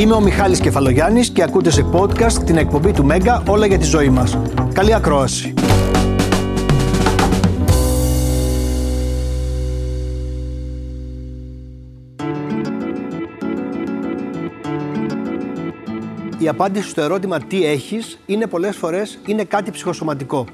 [0.00, 3.84] Είμαι ο Μιχάλης Κεφαλογιάννης και ακούτε σε podcast την εκπομπή του Μέγκα όλα για τη
[3.84, 4.38] ζωή μας.
[4.72, 5.54] Καλή ακρόαση.
[16.38, 20.46] Η απάντηση στο ερώτημα τι έχεις είναι πολλές φορές είναι κάτι ψυχοσωματικό.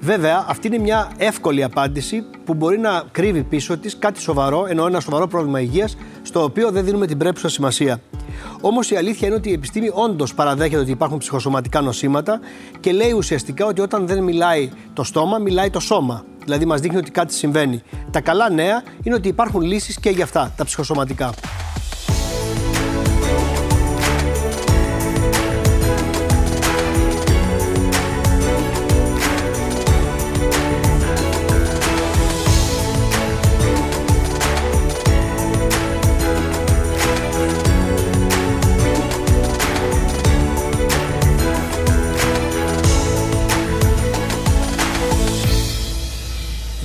[0.00, 4.86] Βέβαια, αυτή είναι μια εύκολη απάντηση που μπορεί να κρύβει πίσω της κάτι σοβαρό, ενώ
[4.86, 8.00] ένα σοβαρό πρόβλημα υγείας, στο οποίο δεν δίνουμε την πρέπουσα σημασία.
[8.60, 12.40] Όμως η αλήθεια είναι ότι η επιστήμη όντως παραδέχεται ότι υπάρχουν ψυχοσωματικά νοσήματα
[12.80, 16.24] και λέει ουσιαστικά ότι όταν δεν μιλάει το στόμα, μιλάει το σώμα.
[16.44, 17.82] Δηλαδή, μας δείχνει ότι κάτι συμβαίνει.
[18.10, 21.34] Τα καλά νέα είναι ότι υπάρχουν λύσεις και για αυτά, τα ψυχοσωματικά.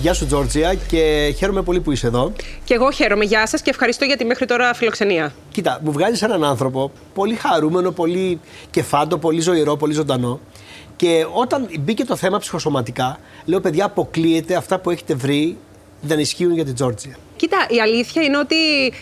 [0.05, 2.31] Γεια σου, Τζόρτζια, και χαίρομαι πολύ που είσαι εδώ.
[2.63, 3.25] Και εγώ χαίρομαι.
[3.25, 5.33] Γεια σας και ευχαριστώ για τη μέχρι τώρα φιλοξενία.
[5.51, 8.39] Κοίτα, μου βγάζεις έναν άνθρωπο πολύ χαρούμενο, πολύ
[8.71, 10.39] κεφάτο, πολύ ζωηρό, πολύ ζωντανό.
[10.95, 15.57] Και όταν μπήκε το θέμα ψυχοσωματικά, λέω παιδιά, αποκλείεται αυτά που έχετε βρει
[16.01, 17.15] δεν ισχύουν για την Τζόρτζια.
[17.35, 18.55] Κοίτα, η αλήθεια είναι ότι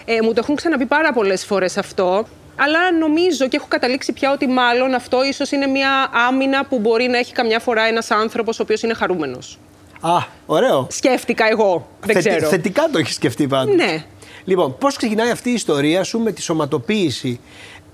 [0.05, 2.27] ε, μου το έχουν ξαναπεί πάρα πολλές φορές αυτό.
[2.55, 7.07] Αλλά νομίζω και έχω καταλήξει πια ότι μάλλον αυτό ίσως είναι μια άμυνα που μπορεί
[7.07, 9.57] να έχει καμιά φορά ένας άνθρωπος ο οποίος είναι χαρούμενος.
[10.05, 10.87] Α, ωραίο.
[10.89, 11.87] Σκέφτηκα εγώ.
[12.05, 12.49] Δεν Θετι- ξέρω.
[12.49, 13.75] Θετικά το έχεις σκεφτεί πάντως.
[13.75, 14.05] Ναι.
[14.43, 17.39] Λοιπόν, πώς ξεκινάει αυτή η ιστορία σου με τη σωματοποίηση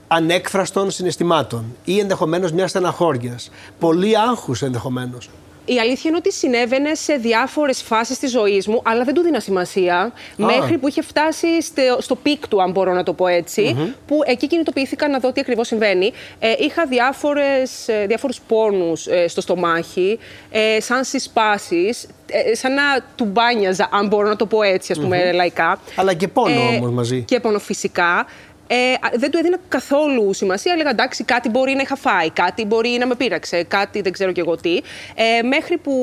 [0.08, 5.30] ανέκφραστων συναισθημάτων ή ενδεχομένως μιας στεναχώριας; Πολύ άγχους ενδεχομένως.
[5.74, 9.40] Η αλήθεια είναι ότι συνέβαινε σε διάφορες φάσεις της ζωής μου, αλλά δεν του δίνα
[9.40, 10.12] σημασία.
[10.36, 14.20] Μέχρι που είχε φτάσει στο, στο peak του, αν μπορώ να το πω έτσι που
[14.26, 16.12] εκεί κινητοποιήθηκα να δω τι ακριβώς συμβαίνει.
[16.40, 20.20] Ε, είχα διάφορες, ε, διάφορους πόνους ε, στο στομάχι,
[20.52, 22.84] ε, σαν συσπάσεις, ε, σαν να
[23.16, 25.80] τουμπάνιαζα, αν μπορώ να το πω έτσι, ας πούμε, λαϊκά.
[25.96, 27.22] Αλλά και πόνο Ε, όμως μαζί.
[27.22, 28.26] Και πόνο φυσικά.
[28.72, 30.74] Ε, α, δεν του έδινα καθόλου σημασία.
[30.74, 34.32] Έλεγα εντάξει, κάτι μπορεί να είχα φάει, κάτι μπορεί να με πείραξε, κάτι δεν ξέρω
[34.32, 34.82] κι εγώ τι.
[35.16, 35.94] Ε, μέχρι που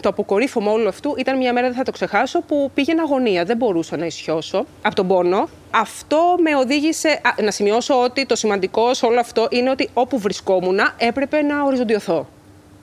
[0.00, 3.44] το αποκορύφωμα όλου αυτού ήταν μια μέρα, δεν θα το ξεχάσω, που πήγαινα αγωνία.
[3.44, 5.48] Δεν μπορούσα να ισιώσω από τον πόνο.
[5.70, 7.08] Αυτό με οδήγησε.
[7.08, 11.62] α, να σημειώσω ότι το σημαντικό σε όλο αυτό είναι ότι όπου βρισκόμουν έπρεπε να
[11.62, 12.28] οριζοντιωθώ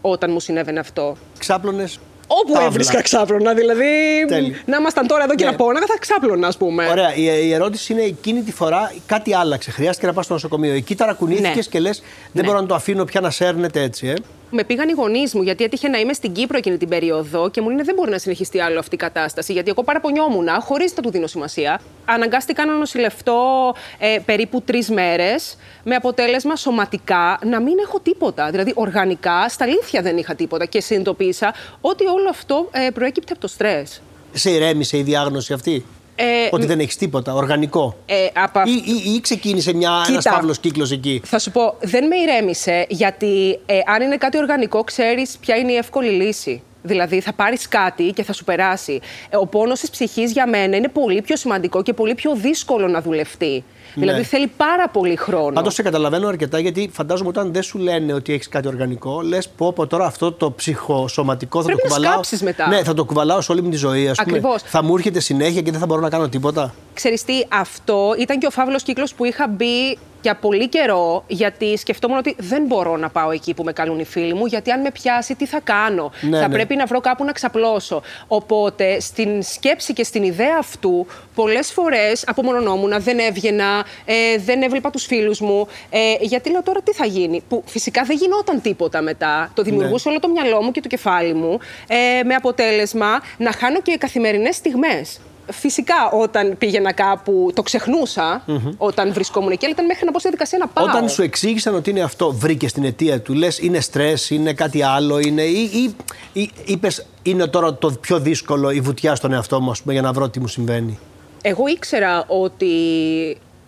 [0.02, 1.18] όταν μου συνέβαινε αυτό.
[1.38, 2.00] Ξάπλωνες.
[2.28, 2.68] Όπου Τάβλα.
[2.68, 3.86] έβρισκα ξάπλωνα, δηλαδή.
[4.28, 4.56] Τέλεια.
[4.66, 5.50] Να ήμασταν τώρα εδώ και Ναι.
[5.50, 6.88] να πόναγα, θα ξάπλωνα, ας πούμε.
[6.90, 7.16] Ωραία.
[7.16, 9.72] Η, η ερώτηση είναι εκείνη τη φορά κάτι άλλαξε.
[9.72, 10.74] Χρειάστηκε να πας στο νοσοκομείο.
[10.74, 11.62] Εκεί ταρακουνήθηκε Ναι.
[11.62, 12.00] και λες:
[12.32, 12.44] Δεν Ναι.
[12.50, 14.14] μπορώ να το αφήνω πια να σέρνεται έτσι, ε.
[14.52, 17.62] Με πήγαν οι γονείς μου, γιατί έτυχε να είμαι στην Κύπρο εκείνη την περίοδο και
[17.62, 19.54] μου λένε δεν μπορεί να συνεχιστεί άλλο αυτή η κατάσταση.
[19.54, 21.82] Γιατί εγώ παραπονιόμουν, χωρίς να του δίνω σημασία.
[22.06, 28.50] Αναγκάστηκα να νοσηλευτώ ε, περίπου τρεις μέρες, με αποτέλεσμα σωματικά να μην έχω τίποτα.
[28.50, 30.66] Δηλαδή, οργανικά, στα αλήθεια δεν είχα τίποτα.
[30.66, 34.02] Και συνειδητοποίησα ότι όλο αυτό ε, προέκυπτε από το στρες.
[34.34, 35.86] Σε ηρέμησε η διάγνωση αυτή;
[36.16, 37.98] Ε, ότι δεν έχεις τίποτα, οργανικό.
[38.06, 40.32] Ε, από αυ- Ή, ή, ή ξεκίνησε μια, ένας Κοίτα.
[40.36, 41.22] φαύλος κύκλος εκεί.
[41.26, 45.72] Θα σου πω, δεν με ηρέμησε, γιατί ε, αν είναι κάτι οργανικό, ξέρεις ποια είναι
[45.72, 46.62] η εύκολη λύση.
[46.86, 49.00] Δηλαδή, θα πάρεις κάτι και θα σου περάσει.
[49.30, 52.88] Ε, ο πόνος της ψυχής για μένα είναι πολύ πιο σημαντικό και πολύ πιο δύσκολο
[52.88, 53.64] να δουλευτεί.
[53.96, 55.52] Δηλαδή, θέλει πάρα πολύ χρόνο.
[55.52, 59.50] Πάντως σε καταλαβαίνω αρκετά γιατί φαντάζομαι όταν δεν σου λένε ότι έχεις κάτι οργανικό, λες
[59.50, 62.14] πω, πω τώρα αυτό το ψυχοσωματικό θα Πρέπει το να κουβαλάω.
[62.14, 62.68] σκάψεις μετά.
[62.68, 64.38] Ναι, θα το κουβαλάω σε όλη μου τη ζωή, ας πούμε.
[64.38, 64.62] Ακριβώς.
[64.62, 66.74] Θα μου έρχεται συνέχεια και δεν θα μπορώ να κάνω τίποτα.
[66.94, 71.78] Ξέρεις τι, αυτό ήταν και ο φαύλος κύκλος που είχα μπει για πολύ καιρό, γιατί
[71.78, 74.82] σκεφτόμουν ότι δεν μπορώ να πάω εκεί που με καλούν οι φίλοι μου, γιατί αν
[74.82, 76.54] με πιάσει, τι θα κάνω; Ναι, θα ναι.
[76.54, 78.02] πρέπει να βρω κάπου να ξαπλώσω.
[78.28, 84.90] Οπότε, στην σκέψη και στην ιδέα αυτού, πολλές φορές απομονωνόμουν, δεν έβγαινα, ε, δεν έβλεπα
[84.90, 85.68] τους φίλους μου.
[85.90, 87.44] Ε, γιατί λέω τώρα τι θα γίνει.
[87.50, 89.52] Που φυσικά δεν γινόταν τίποτα μετά.
[89.54, 91.60] Το δημιουργούσε όλο το μυαλό μου και το κεφάλι μου.
[91.88, 95.20] Ε, με αποτέλεσμα να χάνω και καθημερινές στιγμές.
[95.52, 98.44] Φυσικά, όταν πήγαινα κάπου, το ξεχνουσα
[98.78, 100.86] όταν βρισκόμουν εκεί, αλλά ήταν μέχρι να μπω στη διαδικασία να πάω.
[100.86, 104.84] Όταν σου εξήγησαν ότι είναι αυτό, βρήκες την αιτία του, λες είναι στρες, είναι κάτι
[104.84, 105.42] άλλο, είναι.
[105.42, 105.96] ή, ή,
[106.42, 110.02] ή είπες είναι τώρα το πιο δύσκολο η βουτιά στον εαυτό μου, ας πούμε, για
[110.02, 111.00] να βρω τι μου συμβαίνει;
[111.42, 112.68] Εγώ ήξερα ότι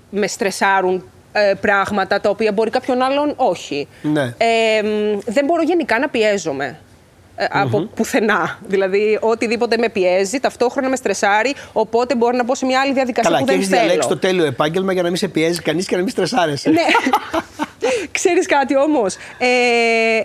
[0.09, 3.87] με στρεσάρουν ε, πράγματα τα οποία μπορεί κάποιον άλλον όχι.
[4.01, 4.33] Ναι.
[4.37, 6.79] Ε, μ, δεν μπορώ γενικά να πιέζομαι.
[7.39, 8.59] Ε, Από πουθενά.
[8.67, 13.29] Δηλαδή, οτιδήποτε με πιέζει, ταυτόχρονα με στρεσάρει, οπότε μπορώ να μπω σε μια άλλη διαδικασία
[13.29, 13.81] Καλά, που και δεν έχεις θέλω.
[13.81, 16.69] διαλέξει το τέλειο επάγγελμα για να μην σε πιέζει κανείς και να μην στρεσάρεσαι.
[16.69, 16.81] Ναι.
[18.11, 19.47] Ξέρεις κάτι όμως, ε,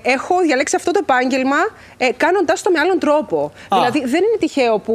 [0.02, 1.56] έχω διαλέξει αυτό το επάγγελμα
[1.96, 3.52] ε, κάνοντάς το με άλλον τρόπο.
[3.72, 4.94] Δηλαδή, δεν είναι τυχαίο που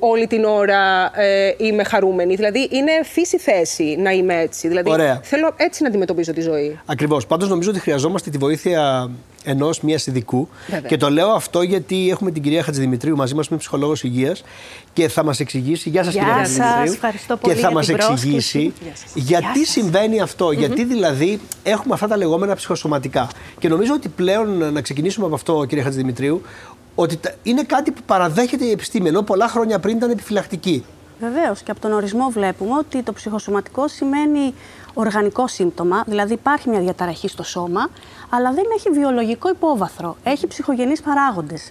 [0.00, 2.34] όλη την ώρα ε, είμαι χαρούμενη.
[2.34, 4.68] Δηλαδή, είναι φύση θέση να είμαι έτσι.
[4.68, 5.20] Δηλαδή, Ωραία.
[5.22, 6.78] θέλω έτσι να αντιμετωπίζω τη ζωή.
[6.86, 7.26] Ακριβώς.
[7.26, 9.10] Πάντως, νομίζω ότι χρειαζόμαστε τη βοήθεια
[9.44, 10.48] ενός μιας ειδικού.
[10.86, 14.44] Και το λέω αυτό γιατί έχουμε την κυρία Χατζηδημητρίου μαζί μας, που είναι ψυχολόγος υγείας
[14.92, 15.88] και θα μας εξηγήσει.
[15.88, 16.92] Γεια σας, κυρία σας, Χατζηδημητρίου.
[16.92, 18.72] ευχαριστώ πολύ Και θα για μας την εξηγήσει πρόσκληση.
[19.14, 20.50] γιατί συμβαίνει αυτό.
[20.52, 23.28] Γιατί δηλαδή έχουμε αυτά τα λεγόμενα ψυχοσωματικά.
[23.58, 26.42] Και νομίζω ότι πλέον να ξεκινήσουμε από αυτό, κυρία Χατζηδημητρίου,
[26.94, 30.84] ότι τα- είναι κάτι που παραδέχεται η επιστήμη, ενώ πολλά χρόνια πριν ήταν επιφυλακτική.
[31.20, 34.54] Βεβαίως και από τον ορισμό βλέπουμε ότι το ψυχοσωματικό σημαίνει
[34.94, 37.90] οργανικό σύμπτωμα, δηλαδή υπάρχει μια διαταραχή στο σώμα,
[38.36, 40.16] αλλά δεν έχει βιολογικό υπόβαθρο.
[40.22, 41.70] Έχει ψυχογενείς παράγοντες.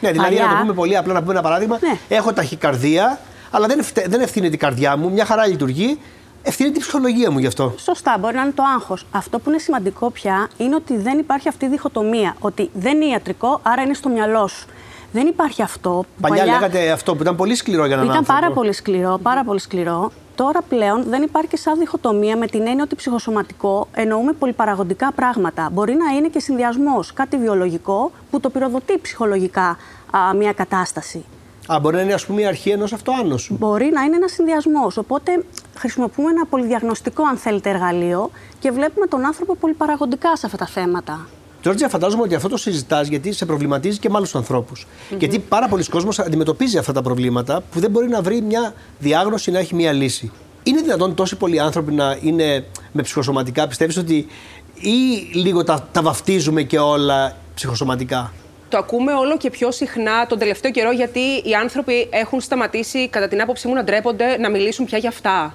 [0.00, 1.78] Ναι, δηλαδή Παλιά- να το πούμε πολύ απλά, να πούμε ένα παράδειγμα.
[1.80, 1.98] Ναι.
[2.16, 3.18] Έχω ταχυκαρδία,
[3.50, 5.98] αλλά δεν, ευθε- δεν ευθύνεται η καρδιά μου, μια χαρά λειτουργεί.
[6.42, 7.74] Ευθύνεται η ψυχολογία μου γι' αυτό.
[7.78, 9.06] Σωστά, μπορεί να είναι το άγχος.
[9.10, 12.36] Αυτό που είναι σημαντικό πια είναι ότι δεν υπάρχει αυτή η διχοτομία.
[12.40, 14.66] Ότι δεν είναι ιατρικό, άρα είναι στο μυαλό σου.
[15.12, 15.90] Δεν υπάρχει αυτό.
[15.90, 18.40] που Παλιά, λέγατε αυτό που ήταν πολύ σκληρό για έναν Ήταν άνθρωπο.
[18.40, 20.10] πάρα πολύ σκληρό, πάρα πολύ σκληρό.
[20.34, 25.68] Τώρα πλέον δεν υπάρχει και σαν διχοτομία με την έννοια ότι ψυχοσωματικό εννοούμε πολυπαραγωγικά πράγματα.
[25.72, 29.76] Μπορεί να είναι και συνδυασμός κάτι βιολογικό που το πυροδοτεί ψυχολογικά
[30.10, 31.24] α, μια κατάσταση.
[31.72, 33.56] Α, μπορεί να είναι ας πούμε η αρχή ενός αυτοάνωσου.
[33.58, 34.96] Μπορεί να είναι ένας συνδυασμός.
[34.96, 35.44] Οπότε
[35.76, 41.26] χρησιμοποιούμε ένα πολυδιαγνωστικό, αν θέλετε, εργαλείο και βλέπουμε τον άνθρωπο πολυπαραγωγικά σε αυτά τα θέματα.
[41.64, 44.86] Τζόρτζια, φαντάζομαι ότι αυτό το συζητάς γιατί σε προβληματίζει και με άλλους ανθρώπους.
[45.18, 49.50] Γιατί πάρα πολλοί κόσμος αντιμετωπίζει αυτά τα προβλήματα που δεν μπορεί να βρει μια διάγνωση
[49.50, 50.32] να έχει μια λύση.
[50.62, 54.26] Είναι δυνατόν τόσοι πολλοί άνθρωποι να είναι με ψυχοσωματικά, πιστεύεις ότι
[54.74, 58.32] ή λίγο τα, τα βαφτίζουμε και όλα ψυχοσωματικά;
[58.68, 63.28] Το ακούμε όλο και πιο συχνά τον τελευταίο καιρό γιατί οι άνθρωποι έχουν σταματήσει, κατά
[63.28, 65.54] την άποψή μου, να ντρέπονται να μιλήσουν πια για αυτά.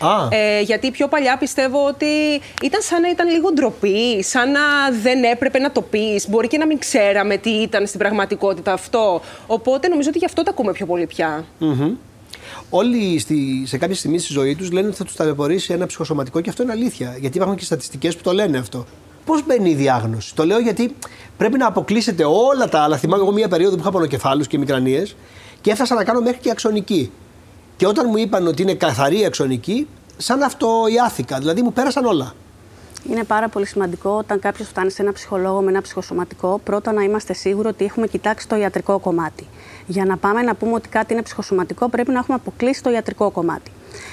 [0.00, 2.06] Α, Ε, γιατί πιο παλιά πιστεύω ότι
[2.62, 4.60] ήταν σαν να ήταν λίγο ντροπή, σαν να
[5.02, 6.28] δεν έπρεπε να το πεις.
[6.28, 9.20] Μπορεί και να μην ξέραμε τι ήταν στην πραγματικότητα αυτό.
[9.46, 11.44] Οπότε νομίζω ότι γι' αυτό το ακούμε πιο πολύ πια.
[11.58, 11.92] μμμ.
[12.70, 16.40] Όλοι στη, σε κάποια στιγμή στη ζωή τους λένε ότι θα τους ταλαιπωρήσει ένα ψυχοσωματικό
[16.40, 17.16] και αυτό είναι αλήθεια.
[17.20, 18.86] Γιατί υπάρχουν και στατιστικές που το λένε αυτό.
[19.24, 20.94] Πώς μπαίνει η διάγνωση; Το λέω γιατί
[21.36, 22.96] πρέπει να αποκλείσετε όλα τα άλλα.
[22.96, 25.16] Θυμάμαι εγώ μία περίοδο που είχα πονοκεφάλους και μικρανίες
[25.60, 27.10] και έφτασα να κάνω μέχρι και αξονική.
[27.80, 31.38] Και όταν μου είπαν ότι είναι καθαρή αξονική, σαν αυτοϊάθηκα.
[31.38, 32.34] Δηλαδή μου πέρασαν όλα.
[33.10, 37.02] Είναι πάρα πολύ σημαντικό όταν κάποιος φτάνει σε ένα ψυχολόγο με ένα ψυχοσωματικό, πρώτα να
[37.02, 39.46] είμαστε σίγουροι ότι έχουμε κοιτάξει το ιατρικό κομμάτι.
[39.86, 43.30] Για να πάμε να πούμε ότι κάτι είναι ψυχοσωματικό, πρέπει να έχουμε αποκλείσει το ιατρικό
[43.30, 43.70] κομμάτι.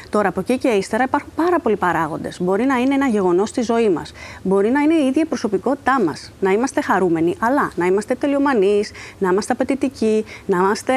[0.10, 2.38] Τώρα, από εκεί και ύστερα υπάρχουν πάρα πολλοί παράγοντες.
[2.42, 4.12] Μπορεί να είναι ένα γεγονός στη ζωή μας.
[4.42, 6.32] Μπορεί να είναι η ίδια η προσωπικότητά μας.
[6.40, 10.94] Να είμαστε χαρούμενοι, αλλά να είμαστε τελειομανείς, να είμαστε απαιτητικοί, να είμαστε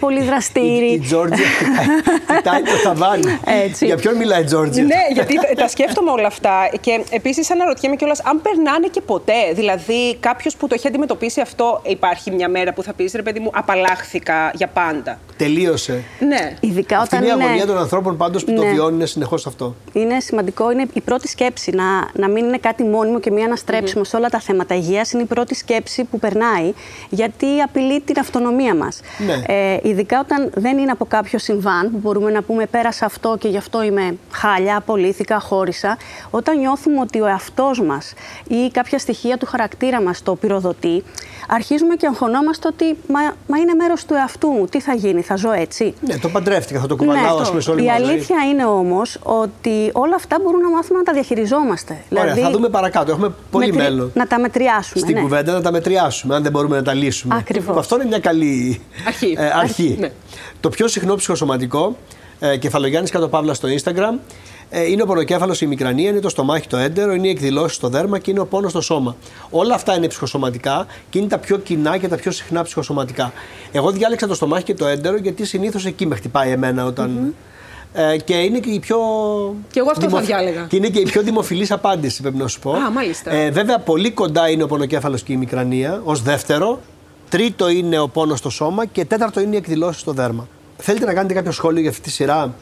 [0.00, 0.92] πολύ Η, δραστήριοι.
[0.92, 3.38] η Τζόρτζια κοιτάει- κοιτάει το ταβάνι.
[3.64, 3.86] Έτσι.
[3.86, 4.82] Για ποιον μιλάει η Τζόρτζια.
[4.84, 6.52] Ναι, γιατί τα- τα σκέφτομαι όλα αυτά.
[6.80, 9.52] Και επίσης αναρωτιέμαι κιόλας αν περνάνε και ποτέ.
[9.54, 13.40] Δηλαδή, κάποιος που το έχει αντιμετωπίσει αυτό, υπάρχει μια μέρα που θα πεις ρε παιδί
[13.40, 15.18] μου, απαλλάχθηκα για πάντα.
[15.36, 16.02] Τελείωσε.
[16.18, 16.52] Ναι.
[16.60, 17.44] Ειδικά Αυτή όταν είναι η είναι...
[17.44, 18.72] αγωνία των ανθρώπων πάντως που το Ναι.
[18.72, 19.74] βιώνουν συνεχώς αυτό.
[19.92, 21.70] Είναι σημαντικό, είναι η πρώτη σκέψη.
[21.70, 25.12] Να, να μην είναι κάτι μόνιμο και μία αναστρέψιμο σε όλα τα θέματα υγείας.
[25.12, 26.72] Είναι η πρώτη σκέψη που περνάει,
[27.10, 29.00] γιατί απειλεί την αυτονομία μας.
[29.26, 29.54] Ναι.
[29.54, 33.48] Ε, ειδικά όταν δεν είναι από κάποιο συμβάν, που μπορούμε να πούμε πέρασα αυτό και
[33.48, 35.96] γι' αυτό είμαι χάλια, απολύθηκα, χώρισα.
[36.30, 38.12] Όταν νιώθουμε ότι ο εαυτός μας
[38.48, 41.02] ή κάποια στοιχεία του χαρακτήρα μας το πυροδοτεί,
[41.50, 44.66] αρχίζουμε και αγχωνόμαστε ότι μα, μα είναι μέρος του εαυτού μου.
[44.66, 47.70] Τι θα γίνει, θα ζω έτσι; Ναι, το παντρεύτηκα, θα το κουβαλάω ας πούμε, σε
[47.70, 48.12] όλη Ναι, η μου τη ζωή.
[48.12, 52.04] αλήθεια είναι όμως ότι όλα αυτά μπορούμε να μάθουμε να τα διαχειριζόμαστε.
[52.18, 53.10] Ωραία, θα δούμε παρακάτω.
[53.10, 54.10] Έχουμε πολύ μετρη- μέλλον.
[54.14, 55.00] Να τα μετριάσουμε.
[55.00, 55.20] Στην ναι.
[55.20, 57.34] κουβέντα να τα μετριάσουμε, αν δεν μπορούμε να τα λύσουμε.
[57.38, 57.76] Ακριβώς.
[57.76, 59.34] Αυτό είναι μια καλή Αρχή.
[59.38, 59.96] ε, αρχή.
[60.00, 60.10] Ναι.
[60.60, 61.96] Το πιο συχνό ψυχοσωματικό,
[62.40, 64.18] ε, κεφαλογιάννης κάτω παύλα στο Instagram,
[64.57, 64.57] ε,
[64.88, 68.18] είναι ο πονοκέφαλος, η μικρανία, είναι το στομάχι, το έντερο, είναι οι εκδηλώσεις στο δέρμα
[68.18, 69.16] και είναι ο πόνος στο σώμα.
[69.50, 73.32] Όλα αυτά είναι ψυχοσωματικά και είναι τα πιο κοινά και τα πιο συχνά ψυχοσωματικά.
[73.72, 77.34] Εγώ διάλεξα το στομάχι και το έντερο γιατί συνήθως εκεί με χτυπάει εμένα όταν.
[77.92, 78.98] Ε, και είναι και η πιο.
[79.70, 80.66] Και εγώ αυτό θα διάλεγα.
[80.68, 82.72] Και είναι και η πιο δημοφιλής απάντηση, πρέπει να σου πω.
[82.72, 83.32] Α, μάλιστα.
[83.32, 86.80] Ε, βέβαια, πολύ κοντά είναι ο πονοκέφαλος και η μικρανία ως δεύτερο.
[87.28, 90.48] Τρίτο είναι ο πόνος στο σώμα και τέταρτο είναι οι εκδηλώσεις στο δέρμα.
[90.76, 92.54] Θέλετε να κάνετε κάποιο σχόλιο για αυτή τη σειρά;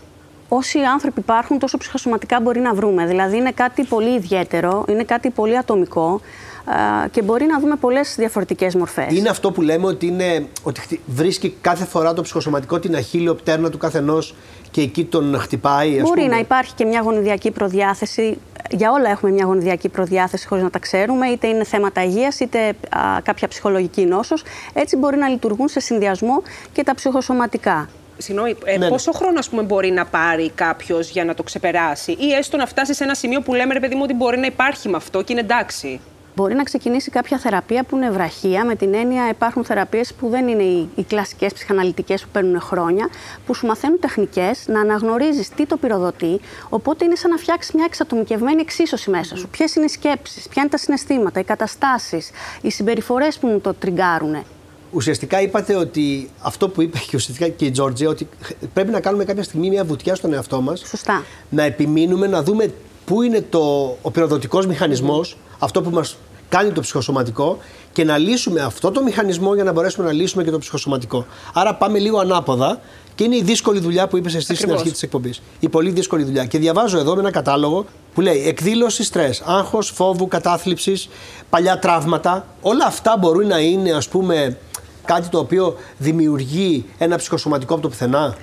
[0.48, 3.06] Όσοι άνθρωποι υπάρχουν, τόσο ψυχοσωματικά μπορεί να βρούμε.
[3.06, 6.20] Δηλαδή, είναι κάτι πολύ ιδιαίτερο, είναι κάτι πολύ ατομικό
[6.64, 9.16] α, και μπορεί να δούμε πολλές διαφορετικές μορφές.
[9.18, 13.34] Είναι αυτό που λέμε ότι, είναι, ότι χτυ- βρίσκει κάθε φορά το ψυχοσωματικό την αχίλιο
[13.34, 14.34] πτέρνα του καθενός
[14.70, 15.96] και εκεί τον χτυπάει.
[16.00, 16.32] Ας Μπορεί πούμε.
[16.32, 18.38] να υπάρχει και μια γονιδιακή προδιάθεση.
[18.70, 22.68] Για όλα έχουμε μια γονιδιακή προδιάθεση χωρίς να τα ξέρουμε, είτε είναι θέματα υγείας, είτε
[22.68, 22.74] α,
[23.22, 24.42] κάποια ψυχολογική νόσος.
[24.72, 27.88] Έτσι μπορεί να λειτουργούν σε συνδυασμό και τα ψυχοσωματικά.
[28.18, 28.88] Συγγνώμη, ε, Ναι, ναι.
[28.88, 32.66] πόσο χρόνο ας πούμε, μπορεί να πάρει κάποιος για να το ξεπεράσει, ή έστω να
[32.66, 35.22] φτάσει σε ένα σημείο που λέμε ρε παιδί μου ότι μπορεί να υπάρχει με αυτό
[35.22, 36.00] και είναι εντάξει;
[36.36, 40.48] Μπορεί να ξεκινήσει κάποια θεραπεία που είναι βραχία, με την έννοια υπάρχουν θεραπείες που δεν
[40.48, 43.08] είναι οι, οι κλασικές ψυχαναλυτικές που παίρνουν χρόνια,
[43.46, 46.40] που σου μαθαίνουν τεχνικές να αναγνωρίζεις τι το πυροδοτεί.
[46.68, 49.48] Οπότε είναι σαν να φτιάξεις μια εξατομικευμένη εξίσωση μέσα σου.
[49.48, 52.30] Ποιες είναι οι σκέψεις, ποια είναι τα συναισθήματα, οι καταστάσεις,
[52.62, 54.44] οι συμπεριφορές που μου το τριγκάρουν.
[54.90, 58.28] Ουσιαστικά είπατε ότι αυτό που είπε και ουσιαστικά και η Τζόρτζια, ότι
[58.72, 60.82] πρέπει να κάνουμε κάποια στιγμή μια βουτιά στον εαυτό μας.
[60.86, 61.24] Σωστά.
[61.50, 62.72] Να επιμείνουμε, να δούμε
[63.04, 66.16] πού είναι το, ο πυροδοτικός μηχανισμός, αυτό που μας
[66.48, 67.58] κάνει το ψυχοσωματικό
[67.92, 71.26] και να λύσουμε αυτό το μηχανισμό για να μπορέσουμε να λύσουμε και το ψυχοσωματικό.
[71.52, 72.80] Άρα πάμε λίγο ανάποδα
[73.14, 75.42] και είναι η δύσκολη δουλειά που είπες εσύ στην αρχή της εκπομπής.
[75.60, 76.44] Η πολύ δύσκολη δουλειά.
[76.44, 81.08] Και διαβάζω εδώ με ένα κατάλογο που λέει εκδήλωση στρες, άγχος, φόβου, κατάθλιψης,
[81.50, 82.46] παλιά τραύματα.
[82.60, 84.58] Όλα αυτά μπορούν να είναι, ας πούμε,
[85.06, 88.34] κάτι το οποίο δημιουργεί ένα ψυχοσωματικό από το πουθενά;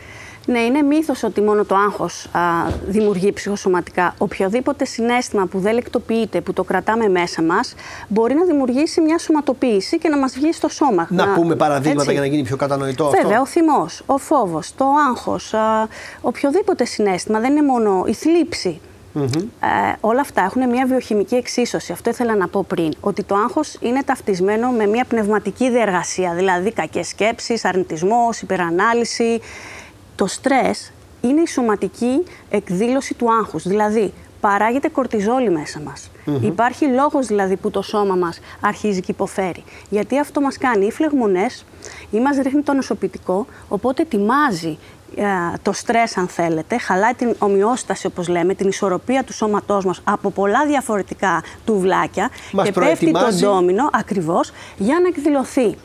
[0.46, 2.39] Ναι, είναι μύθος ότι μόνο το άγχος α,
[2.88, 4.15] δημιουργεί ψυχοσωματικά.
[4.17, 7.74] Οποιοδήποτε συνέστημα που δεν λεκτοποιείται, που το κρατάμε μέσα μας,
[8.08, 11.08] μπορεί να δημιουργήσει μια σωματοποίηση και να μας βγει στο σώμα.
[11.10, 12.12] Να, πούμε παραδείγματα έτσι.
[12.12, 13.41] για να γίνει πιο κατανοητό Βέβαια, αυτό.
[13.41, 15.88] ο θυμός, ο φόβος, το άγχος, α,
[16.22, 18.82] οποιοδήποτε συνέστημα, δεν είναι μόνο η θλίψη.
[19.15, 21.91] Ε, όλα αυτά έχουν μια βιοχημική εξίσωση.
[21.91, 22.93] Αυτό ήθελα να πω πριν.
[23.01, 26.34] Ότι το άγχος είναι ταυτισμένο με μια πνευματική διεργασία.
[26.34, 29.39] Δηλαδή κακές σκέψεις, αρνητισμός, υπερανάλυση.
[30.15, 30.91] Το στρες
[31.22, 33.67] είναι η σωματική εκδήλωση του άγχους.
[33.67, 36.10] Δηλαδή παράγεται κορτιζόλη μέσα μας.
[36.41, 39.63] Υπάρχει λόγος δηλαδή που το σώμα μας αρχίζει και υποφέρει.
[39.89, 41.65] Γιατί αυτό μας κάνει ή φλεγμονές
[42.12, 45.02] ή μας ρίχνει το νοσοποιητικό, οπότε ετοιμάζει ε,
[45.62, 50.29] το στρες αν θέλετε, χαλάει την ομοιόσταση όπως λέμε, την ισορροπία του σώματός μας από
[50.32, 53.46] πολλά διαφορετικά τουβλάκια Μας και πέφτει το προετοιμάζει.
[53.46, 55.75] ντόμινο ακριβώς για να εκδηλωθεί.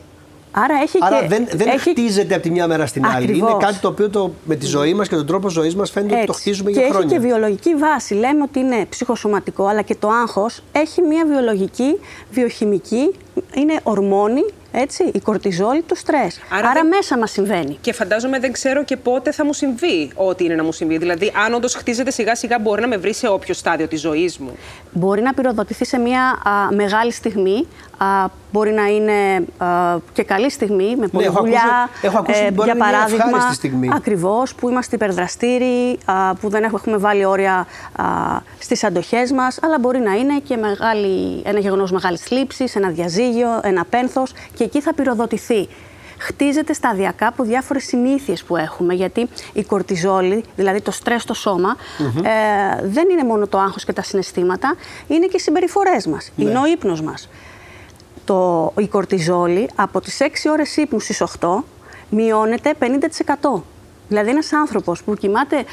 [0.51, 1.89] Άρα έχει Άρα και, δεν, δεν έχει...
[1.89, 3.23] χτίζεται από τη μια μέρα στην άλλη.
[3.23, 3.49] Ακριβώς.
[3.49, 6.15] Είναι κάτι το οποίο το, με τη ζωή μας και τον τρόπο ζωής μας φαίνεται
[6.15, 6.41] ότι το Έτσι.
[6.41, 7.17] χτίζουμε και για έχει χρόνια.
[7.17, 8.13] και βιολογική βάση.
[8.13, 11.99] Λέμε ότι είναι ψυχοσωματικό, αλλά και το άγχος έχει μια βιολογική,
[12.31, 13.15] βιοχημική,
[13.55, 16.39] είναι ορμόνη, έτσι, η κορτιζόλη του στρες.
[16.49, 17.77] Άρα Άρα, δεν- μέσα μας συμβαίνει.
[17.81, 20.97] Και φαντάζομαι δεν ξέρω και πότε θα μου συμβεί ό,τι είναι να μου συμβεί.
[20.97, 24.37] Δηλαδή, αν όντως χτίζεται σιγά σιγά, μπορεί να με βρει σε όποιο στάδιο της ζωής
[24.37, 24.51] μου.
[24.91, 28.05] Μπορεί να πυροδοτηθεί σε μια α, μεγάλη στιγμή, α,
[28.51, 31.61] μπορεί να είναι α, και καλή στιγμή, με πολλή Ναι, έχω δουλειά.
[31.83, 33.89] ακούσει- έχω ακούσει ότι μπορεί για να είναι μια παράδειγμα, ευχάριστη στιγμή.
[33.95, 38.03] Ακριβώς, που είμαστε υπερδραστήριοι, α, που δεν έχουμε βάλει όρια α,
[38.59, 43.59] στις αντοχές μας, αλλά μπορεί να είναι και μεγάλη, ένα γεγονός μεγάλης θλίψης, ένα διαζύγιο,
[43.63, 45.67] ένα πένθος και εκεί θα πυροδοτηθεί.
[46.17, 51.75] Χτίζεται σταδιακά από διάφορες συνήθειες που έχουμε, γιατί η κορτιζόλη, δηλαδή το στρες στο σώμα,
[52.23, 54.75] ε, δεν είναι μόνο το άγχος και τα συναισθήματα,
[55.07, 56.49] είναι και οι συμπεριφορές μας, Ναι.
[56.49, 57.29] είναι ο ύπνος μας
[58.25, 61.63] το, η κορτιζόλη από τις 6 ώρες ύπνου στις 8
[62.09, 63.63] μειώνεται 50%.
[64.07, 65.63] Δηλαδή ένας άνθρωπος που κοιμάται α,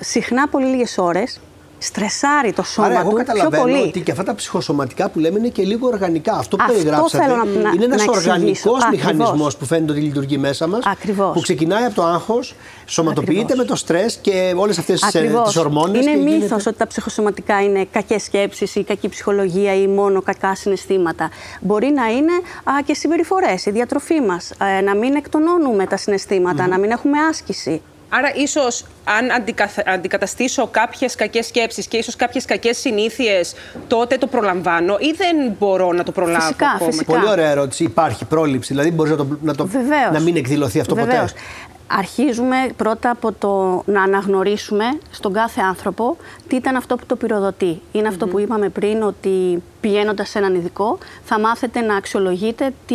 [0.00, 1.40] συχνά πολύ λίγες ώρες,
[1.78, 3.82] στρεσάρει το σώμα Άρα, εγώ του πιο καταλαβαίνω πολύ.
[3.82, 6.32] ότι και αυτά τα ψυχοσωματικά που λέμε είναι και λίγο οργανικά.
[6.32, 8.10] Αυτό που Αυτό περιγράψατε θέλω να- να- είναι ένας να εξηγήσω.
[8.30, 9.12] οργανικός Ακριβώς.
[9.12, 10.80] μηχανισμός που φαίνεται ότι λειτουργεί μέσα μας.
[10.86, 11.32] Ακριβώς.
[11.34, 12.54] Που ξεκινάει από το άγχος,
[12.86, 13.56] σωματοποιείται Ακριβώς.
[13.58, 15.56] με το στρες και όλες αυτές τις Ακριβώς.
[15.56, 16.06] ορμόνες.
[16.06, 21.30] Είναι μύθος ότι τα ψυχοσωματικά είναι κακές σκέψεις ή κακή ψυχολογία ή μόνο κακά συναισθήματα.
[21.60, 22.32] Μπορεί να είναι
[22.64, 27.18] α, και συμπεριφορές, η διατροφή μας, ε, να μην εκτονώνουμε τα συναισθηματα να μην έχουμε
[27.30, 27.82] άσκηση.
[28.10, 33.54] Άρα, ίσως αν αντικαθ- αντικαταστήσω κάποιες κακές σκέψεις και ίσως κάποιες κακές συνήθειες,
[33.86, 36.40] τότε το προλαμβάνω ή δεν μπορώ να το προλάβω.
[36.40, 37.12] Φυσικά, ακόμα; φυσικά.
[37.12, 37.84] Πολύ ωραία ερώτηση.
[37.84, 38.72] Υπάρχει πρόληψη.
[38.72, 40.10] Δηλαδή, μπορείς να, το, να, το, Βεβαίως.
[40.12, 41.32] να μην εκδηλωθεί αυτό Βεβαίως.
[41.32, 41.42] ποτέ.
[41.90, 46.16] Αρχίζουμε πρώτα από το να αναγνωρίσουμε στον κάθε άνθρωπο
[46.48, 47.80] τι ήταν αυτό που το πυροδοτεί.
[47.92, 52.94] Είναι αυτό που είπαμε πριν ότι πηγαίνοντας σε έναν ειδικό θα μάθετε να αξιολογείτε τι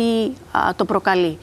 [0.52, 1.38] α, το προκαλεί.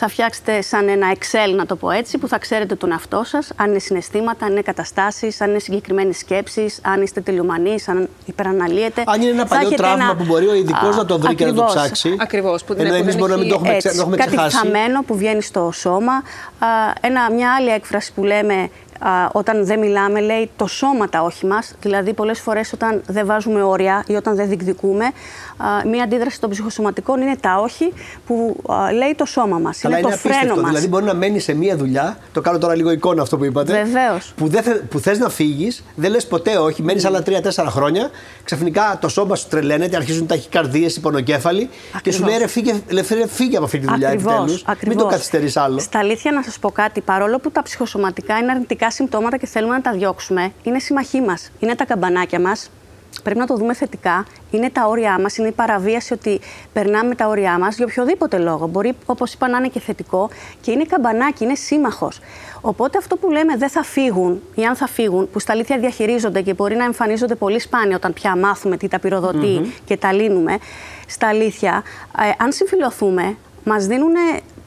[0.00, 3.52] Θα φτιάξετε σαν ένα Excel, να το πω έτσι, που θα ξέρετε τον εαυτό σας,
[3.56, 9.02] αν είναι συναισθήματα, αν είναι καταστάσεις, αν είναι συγκεκριμένες σκέψεις, αν είστε τελειομανείς, αν υπεραναλύετε.
[9.06, 11.18] Αν είναι ένα Θα παλιό έχετε τραύμα ένα, που μπορεί ο ειδικός α, να το
[11.18, 11.82] βρει και να το ακριβώς.
[11.82, 12.16] ψάξει.
[12.18, 13.96] Ακριβώς, που δεν- Ενώ που εμείς δεν μπορούμε να μην το έχει- έχουμε, ξε- Έτσι,
[13.98, 14.56] το έχουμε κάτι ξεχάσει.
[14.56, 16.12] χαμένο που βγαίνει στο σώμα.
[16.12, 16.22] Α,
[17.00, 21.46] ένα, μια άλλη έκφραση που λέμε α, όταν δεν μιλάμε λέει το σώμα τα όχι
[21.46, 21.74] μας.
[21.80, 25.12] Δηλαδή πολλές φορές όταν δεν βάζουμε όρια ή όταν δεν διεκδικούμε, α,
[25.86, 27.92] μια αντίδραση των ψυχοσωματικών είναι τα όχι
[28.26, 29.84] που α, λέει το σώμα μας.
[29.84, 30.60] Αλλά είναι, είναι το φρένο απίστευτο.
[30.60, 30.70] μας.
[30.70, 32.18] Δηλαδή, μπορεί να μένεις σε μία δουλειά.
[32.32, 33.72] Το κάνω τώρα λίγο εικόνα αυτό που είπατε.
[33.72, 34.32] Βεβαίως.
[34.36, 38.10] Που, δεν θε, που θες να φύγεις, δεν λες ποτέ όχι, μένεις άλλα τρία-τέσσερα χρόνια.
[38.44, 41.68] Ξαφνικά το σώμα σου τρελαίνεται, αρχίζουν ταχυκαρδίε, υπονοκέφαλοι.
[42.02, 44.62] Και σου λέει ρε, φύγε, ρε, φίλε, φύγε από αυτή τη δουλειά Ακριβώς, επιτέλους.
[44.62, 45.02] Μην ακριβώς.
[45.02, 45.78] το καθυστερείς άλλο.
[45.78, 49.74] Στα αλήθεια να σας πω κάτι, παρόλο που τα ψυχοσωματικά είναι αρνητικά συμπτώματα και θέλουμε
[49.74, 52.70] να τα διώξουμε, είναι συμμαχοί μας, είναι τα καμπανάκια μας
[53.22, 54.26] πρέπει να το δούμε θετικά.
[54.50, 56.40] Είναι τα όρια μας, είναι η παραβίαση ότι
[56.72, 58.66] περνάμε τα όρια μας για οποιοδήποτε λόγο.
[58.66, 60.30] Μπορεί, όπως είπα, να είναι και θετικό
[60.60, 62.20] και είναι καμπανάκι, είναι σύμμαχος.
[62.60, 66.42] Οπότε αυτό που λέμε δεν θα φύγουν ή αν θα φύγουν, που στα αλήθεια διαχειρίζονται
[66.42, 70.58] και μπορεί να εμφανίζονται πολύ σπάνια όταν πια μάθουμε τι τα πυροδοτεί και τα λύνουμε,
[71.06, 71.82] στα αλήθεια,
[72.18, 74.12] ε, αν συμφιλωθούμε, μας δίνουν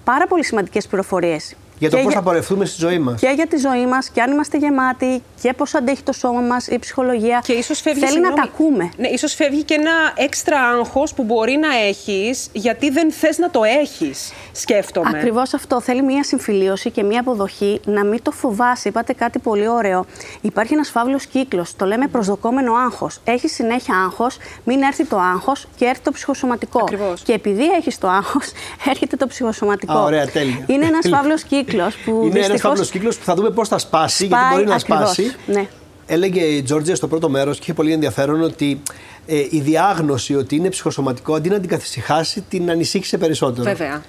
[0.03, 3.19] πάρα πολύ σημαντικές πληροφορίες για το πώς θα πορευτούμε στη ζωή μας.
[3.19, 6.67] Και για τη ζωή μας, και αν είμαστε γεμάτοι, και πώς αντέχει το σώμα μας,
[6.67, 7.41] η ψυχολογία.
[7.43, 8.05] Και ίσως φεύγει.
[8.05, 8.91] Θέλει να τα ακούμε.
[8.97, 13.50] Ναι, ίσως φεύγει και ένα έξτρα άγχος που μπορεί να έχεις, γιατί δεν θες να
[13.50, 15.09] το έχεις, σκέφτομαι.
[15.17, 15.81] Ακριβώς αυτό.
[15.81, 18.88] Θέλει μια συμφιλίωση και μια αποδοχή, να μην το φοβάσει.
[18.88, 20.05] Είπατε κάτι πολύ ωραίο.
[20.41, 21.75] Υπάρχει ένας φαύλος κύκλος.
[21.75, 23.19] Το λέμε προσδοκόμενο άγχος.
[23.23, 26.79] Έχει συνέχεια άγχος, μην έρθει το άγχος και έρθει το ψυχοσωματικό.
[26.81, 27.21] Ακριβώς.
[27.21, 28.51] Και επειδή έχεις το άγχος,
[28.91, 29.97] έρχεται το ψυχοσωματικό.
[29.97, 30.65] Α, ωραία, τέλεια.
[30.67, 31.70] Είναι ένας φαύλος κύκλος
[32.05, 32.11] που.
[32.11, 32.49] Είναι δυστυχώς...
[32.49, 35.35] ένα φαύλος κύκλος που θα δούμε πώς θα σπάσει, γιατί μπορεί να σπάσει.
[35.45, 35.67] Ναι.
[36.05, 38.81] Έλεγε η Τζόρτζια στο πρώτο μέρος και είχε πολύ ενδιαφέρον ότι
[39.25, 43.63] ε, η διάγνωση ότι είναι ψυχοσωματικό αντί να την καθησυχάσει, την ανησύχησε περισσότερο.
[43.63, 44.01] Βέβαια.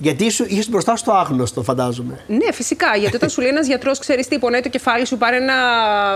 [0.00, 2.18] Γιατί είχες μπροστά στο άγνωστο, φαντάζομαι.
[2.26, 2.96] Ναι, φυσικά.
[2.96, 5.54] Γιατί όταν σου λέει ένας γιατρός, ξέρεις τι, πονάει το κεφάλι σου, πάρε ένα,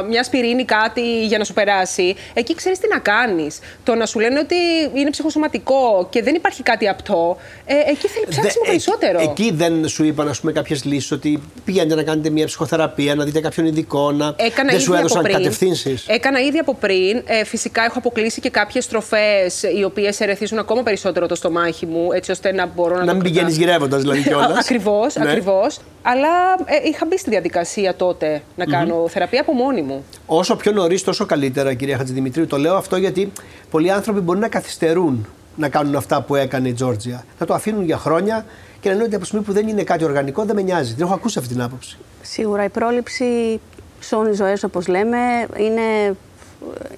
[0.09, 2.15] μια σπιρίνη, κάτι για να σου περάσει.
[2.35, 3.59] Εκεί ξέρεις τι να κάνεις.
[3.85, 4.55] Το να σου λένε ότι
[4.95, 9.21] είναι ψυχοσωματικό και δεν υπάρχει κάτι απτό, ε, εκεί θέλει ψάξιμο περισσότερο.
[9.21, 13.25] εκεί δεν σου είπαν, ας πούμε, κάποιες λύσεις ότι πηγαίνετε να κάνετε μια ψυχοθεραπεία, να
[13.25, 14.35] δείτε κάποιον ειδικό, να.
[14.37, 16.05] Έκανα δεν σου έδωσαν κατευθύνσεις.
[16.09, 17.23] Έκανα ήδη από πριν.
[17.27, 22.13] Ε, φυσικά έχω αποκλείσει και κάποιες τροφές οι οποίες ερεθίζουν ακόμα περισσότερο το στομάχι μου,
[22.13, 23.05] έτσι ώστε να μπορώ να.
[23.05, 24.59] Να μην πηγαίνεις γυρεύοντα δηλαδή κιόλας.
[24.59, 25.31] Ακριβώς, ναι.
[25.31, 25.81] ακριβώς.
[26.03, 26.29] Αλλά
[26.65, 30.05] ε, είχα μπει στη διαδικασία τότε να κάνω θεραπεία από μόνη μου.
[30.27, 32.47] Όσο πιο νωρίς, τόσο καλύτερα, κυρία Χατζηδημητρίου.
[32.47, 33.33] Το λέω αυτό γιατί
[33.71, 35.27] πολλοί άνθρωποι μπορεί να καθυστερούν
[35.57, 37.25] να κάνουν αυτά που έκανε η Τζόρτζια.
[37.39, 38.45] Να το αφήνουν για χρόνια
[38.81, 40.95] και να λένε ότι από στιγμή που δεν είναι κάτι οργανικό δεν με νοιάζει.
[40.95, 41.99] Δεν έχω ακούσει αυτή την άποψη.
[42.23, 43.61] Σίγουρα η πρόληψη
[44.01, 45.19] σώνει ζωές, όπως λέμε.
[45.57, 46.17] Είναι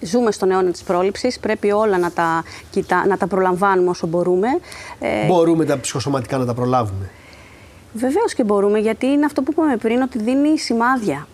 [0.01, 4.49] ζούμε στον αιώνα της πρόληψης, πρέπει όλα να τα, κοιτά, να τα προλαμβάνουμε όσο μπορούμε.
[4.99, 7.11] Ε, μπορούμε τα ψυχοσωματικά να τα προλάβουμε.
[7.93, 11.29] Βεβαίως και μπορούμε, γιατί είναι αυτό που είπαμε πριν, ότι δίνει σημάδια.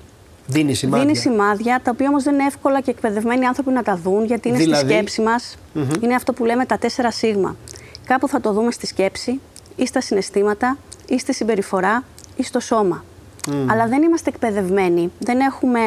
[0.46, 1.04] Δίνει σημάδια.
[1.04, 4.48] Δίνει σημάδια, τα οποία όμως δεν είναι εύκολα και εκπαιδευμένοι άνθρωποι να τα δουν, γιατί
[4.48, 4.84] είναι δηλαδή...
[4.84, 5.56] στη σκέψη μας.
[6.00, 7.56] Είναι αυτό που λέμε τα τέσσερα σίγμα.
[8.06, 9.40] Κάπου θα το δούμε στη σκέψη,
[9.76, 10.76] ή στα συναισθήματα,
[11.08, 12.04] ή στη συμπεριφορά,
[12.36, 13.04] ή στο σώμα.
[13.48, 15.12] Αλλά δεν είμαστε εκπαιδευμένοι.
[15.18, 15.80] Δεν έχουμε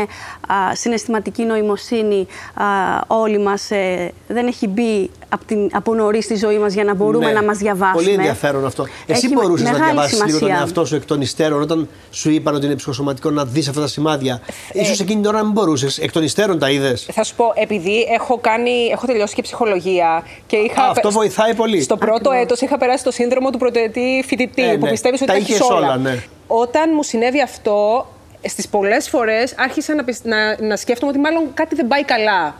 [0.48, 2.66] α, συναισθηματική νοημοσύνη α,
[3.08, 3.72] όλοι μας.
[3.72, 7.32] Ε, δεν έχει μπει από, την, από νωρίς στη ζωή μας για να μπορούμε ναι.
[7.32, 8.04] να μας διαβάσουμε.
[8.04, 8.88] Πολύ ενδιαφέρον αυτό.
[9.06, 12.66] Εσύ μπορούσες να διαβάσεις λίγο τον εαυτό σου εκ των υστέρων όταν σου είπαν ότι
[12.66, 14.42] είναι ψυχοσωματικό να δεις αυτά τα σημάδια.
[14.74, 15.98] Ε, ίσως εκείνη την ώρα να μην μπορούσες.
[15.98, 17.08] Εκ των υστέρων τα είδες.
[17.12, 20.84] Θα σου πω, επειδή έχω, κάνει, έχω τελειώσει και ψυχολογία και είχα...
[20.84, 21.82] Α, αυτό βοηθάει πολύ.
[21.82, 24.92] Στο πρώτο έτος είχα περάσει το σύνδρομο του πρωτοετή φοιτητή ε, που ναι.
[24.92, 25.98] πιστεύεις ότι τα, τα όλα.
[25.98, 26.24] Ναι.
[26.48, 28.08] Όταν μου συνέβη αυτό,
[28.48, 32.56] στις πολλές φορές άρχισα να, να, να σκέφτομαι ότι μάλλον κάτι δεν πάει καλά.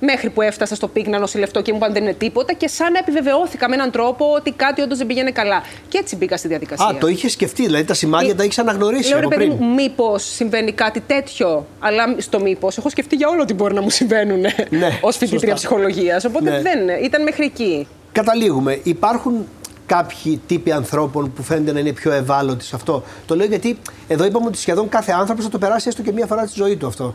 [0.00, 2.92] Μέχρι που έφτασα στο peak να νοσηλευτώ και μου είπαν δεν είναι τίποτα και σαν
[2.92, 5.62] να επιβεβαιώθηκα με έναν τρόπο ότι κάτι όντως δεν πήγαινε καλά.
[5.88, 6.86] Και έτσι μπήκα στη διαδικασία.
[6.86, 9.08] Α, το είχες σκεφτεί, δηλαδή τα σημάδια ε, τα είχε αναγνωρίσει.
[9.10, 13.42] Λέω ρε παιδί μου, μήπως συμβαίνει κάτι τέτοιο; Αλλά στο μήπως έχω σκεφτεί για όλο
[13.42, 16.24] ότι μπορεί να μου συμβαίνουν ναι, ως φοιτήτρια ψυχολογίας.
[16.24, 16.60] Οπότε ναι.
[16.60, 17.86] δεν ήταν μέχρι εκεί.
[18.12, 18.80] Καταλήγουμε.
[18.82, 19.46] Υπάρχουν
[19.86, 23.78] κάποιοι τύποι ανθρώπων που φαίνεται να είναι πιο ευάλωτοι σε αυτό; Το λέω γιατί
[24.08, 26.76] εδώ είπαμε ότι σχεδόν κάθε άνθρωπος θα το περάσει έστω και μία φορά στη ζωή
[26.76, 27.14] του αυτό.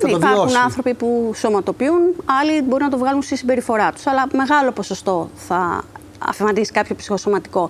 [0.00, 2.00] Θα ναι, υπάρχουν άνθρωποι που σωματοποιούν,
[2.40, 4.06] άλλοι μπορεί να το βγάλουν στη συμπεριφορά τους.
[4.06, 5.82] Αλλά μεγάλο ποσοστό θα
[6.28, 7.68] αφηματίσει κάποιο ψυχοσωματικό.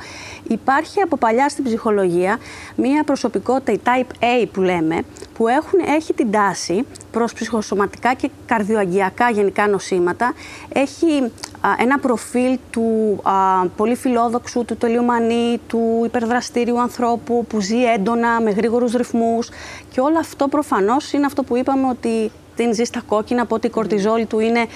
[0.48, 2.38] Υπάρχει από παλιά στην ψυχολογία
[2.76, 5.02] μία προσωπικότητα, η type A που λέμε,
[5.34, 10.34] που έχουν, έχει την τάση προς ψυχοσωματικά και καρδιοαγγειακά γενικά νοσήματα.
[10.72, 11.32] Έχει
[11.78, 18.50] ένα προφίλ του α, πολύ φιλόδοξου, του τελειομανή, του υπερδραστήριου ανθρώπου που ζει έντονα, με
[18.50, 19.48] γρήγορους ρυθμούς
[19.90, 23.66] και όλο αυτό προφανώς είναι αυτό που είπαμε ότι δεν ζει στα κόκκινα, από ότι
[23.66, 24.66] η κορτιζόλη του είναι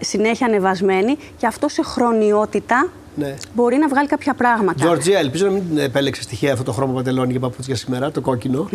[0.00, 3.34] συνέχεια ανεβασμένη και αυτό σε χρονιότητα ναι.
[3.54, 4.84] μπορεί να βγάλει κάποια πράγματα.
[4.84, 8.68] Τζορτζία, ελπίζω να μην επέλεξε τυχαία αυτό το χρώμα παντελόνι και παπούτσια σήμερα, το κόκκινο.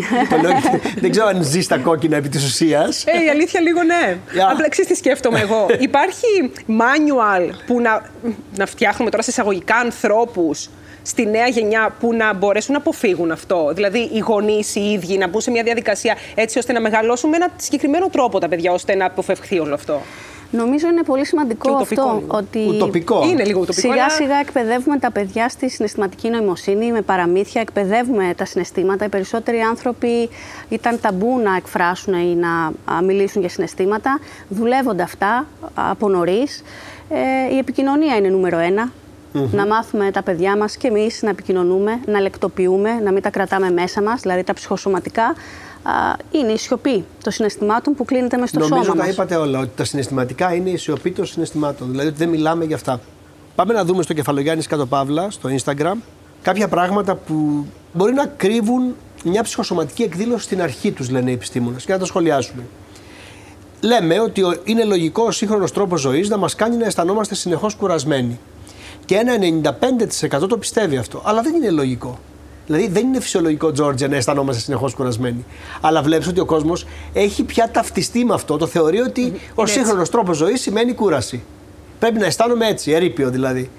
[1.02, 3.06] δεν ξέρω αν ζει στα κόκκινα επί της ουσίας.
[3.06, 4.18] Ε, η αλήθεια λίγο ναι.
[4.34, 4.52] Yeah.
[4.52, 5.66] Απλά τι σκέφτομαι εγώ.
[5.90, 8.10] Υπάρχει manual που να,
[8.58, 10.70] να φτιάχνουμε τώρα σε εισαγωγικά ανθρώπους
[11.02, 13.72] στη νέα γενιά που να μπορέσουν να αποφύγουν αυτό.
[13.74, 17.36] Δηλαδή, οι γονείς οι ίδιοι να μπουν σε μια διαδικασία έτσι ώστε να μεγαλώσουν με
[17.36, 20.02] ένα συγκεκριμένο τρόπο τα παιδιά, ώστε να αποφευχθεί όλο αυτό.
[20.52, 22.22] Νομίζω είναι πολύ σημαντικό αυτό.
[22.28, 23.24] Ότι ουτοπικό.
[23.28, 23.92] Είναι λίγο ουτοπικό.
[23.92, 29.06] Σιγά σιγά εκπαιδεύουμε τα παιδιά στη συναισθηματική νοημοσύνη, με παραμύθια, εκπαιδεύουμε τα συναισθήματα.
[29.06, 30.30] Οι περισσότεροι άνθρωποι
[30.70, 34.20] ήταν ταμπού να εκφράσουν ή να μιλήσουν για συναισθήματα.
[34.50, 36.64] Δουλεύονται αυτά από νωρίς.
[37.10, 38.92] Ε, η επικοινωνία είναι νούμερο ένα.
[39.52, 43.72] Να μάθουμε τα παιδιά μας και εμείς να επικοινωνούμε, να λεκτοποιούμε, να μην τα κρατάμε
[43.72, 45.36] μέσα μας, δηλαδή τα ψυχοσωματικά,
[46.32, 49.14] είναι η σιωπή των συναισθημάτων που κλείνεται μέσα στο Νομίζω σώμα τα μας.
[49.14, 51.90] είπατε όλα, ότι τα συναισθηματικά είναι η σιωπή των συναισθημάτων.
[51.92, 53.00] Δηλαδή ότι δεν μιλάμε για αυτά.
[53.56, 55.94] Πάμε να δούμε στο κεφαλογιάννη κάτω Παύλα, στο Instagram,
[56.42, 61.86] κάποια πράγματα που μπορεί να κρύβουν μια ψυχοσωματική εκδήλωση στην αρχή τους, λένε οι επιστήμονες,
[61.86, 62.64] και να τα σχολιάσουμε.
[63.82, 67.76] Λέμε ότι ο- είναι λογικό ο σύγχρονος τρόπος ζωής να μας κάνει να αισθανόμαστε συνεχώς
[67.76, 68.40] κουρασμένοι.
[69.06, 71.22] Και ένα 95% το πιστεύει αυτό.
[71.26, 72.20] Αλλά δεν είναι λογικό.
[72.68, 75.46] Δηλαδή δεν είναι φυσιολογικό, Τζόρτζια, να αισθανόμαστε συνεχώς κουρασμένοι.
[75.82, 78.58] Αλλά βλέπεις ότι ο κόσμος έχει πια ταυτιστεί με αυτό.
[78.58, 81.44] Το θεωρεί ότι ο σύγχρονος τρόπος ζωής σημαίνει κούραση.
[82.00, 83.70] Πρέπει να αισθάνομαι έτσι, ερήπιο δηλαδή.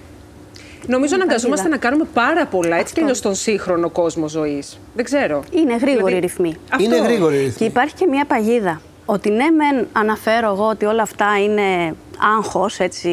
[0.87, 1.69] Νομίζω αναγκαζόμαστε παγίδα.
[1.69, 4.79] να κάνουμε πάρα πολλά έτσι και αλλιώς στον σύγχρονο κόσμο ζωής.
[4.95, 5.43] Δεν ξέρω.
[5.51, 6.55] Είναι γρήγοροι Δηλαδή, ρυθμοί.
[6.71, 6.85] Αυτό.
[6.85, 7.67] Είναι γρήγορη η Και ρυθμή.
[7.67, 8.81] υπάρχει και μια παγίδα.
[9.05, 11.95] Ότι ναι, μεν αναφέρω εγώ ότι όλα αυτά είναι
[12.37, 13.09] άγχος, έτσι,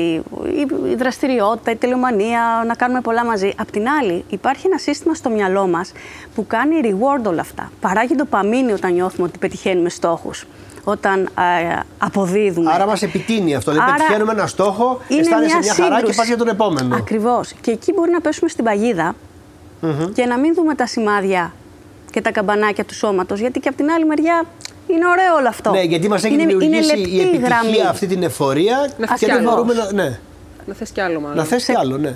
[0.46, 3.54] η- η δραστηριότητα, η τελειομανία, να κάνουμε πολλά μαζί.
[3.58, 5.92] Απ' την άλλη, υπάρχει ένα σύστημα στο μυαλό μας
[6.36, 7.72] που κάνει reward όλα αυτά.
[7.82, 10.46] Παράγει ντοπαμίνη όταν νιώθουμε ότι πετυχαίνουμε στόχους.
[10.84, 12.72] Όταν ε, αποδίδουμε.
[12.74, 13.72] Άρα μας επιτείνει αυτό.
[13.72, 16.18] Δηλαδή Άρα πετυχαίνουμε ένα στόχο, είναι αισθάνεσαι μια χαρά και σύγκρουση.
[16.18, 16.96] πας για τον επόμενο.
[16.96, 17.54] Ακριβώς.
[17.62, 19.16] Και εκεί μπορεί να πέσουμε στην παγιδα
[20.14, 21.54] και να μην δούμε τα σημάδια
[22.12, 24.44] και τα καμπανάκια του σώματος, γιατί και από την άλλη μεριά
[24.88, 25.72] είναι ωραίο όλο αυτό.
[25.72, 27.82] Ναι, γιατί μας έχει Είναι- είναι δημιουργήσει λεπτή η επιτυχία γραμμή.
[27.90, 29.50] αυτή την εφορία Να και φτιάξει δεν άλλο.
[29.50, 29.94] μπορούμε να.
[29.94, 30.20] Ναι.
[30.66, 31.38] Να θες κι άλλο μάλλον.
[31.38, 32.16] Να θες κι άλλο, ναι.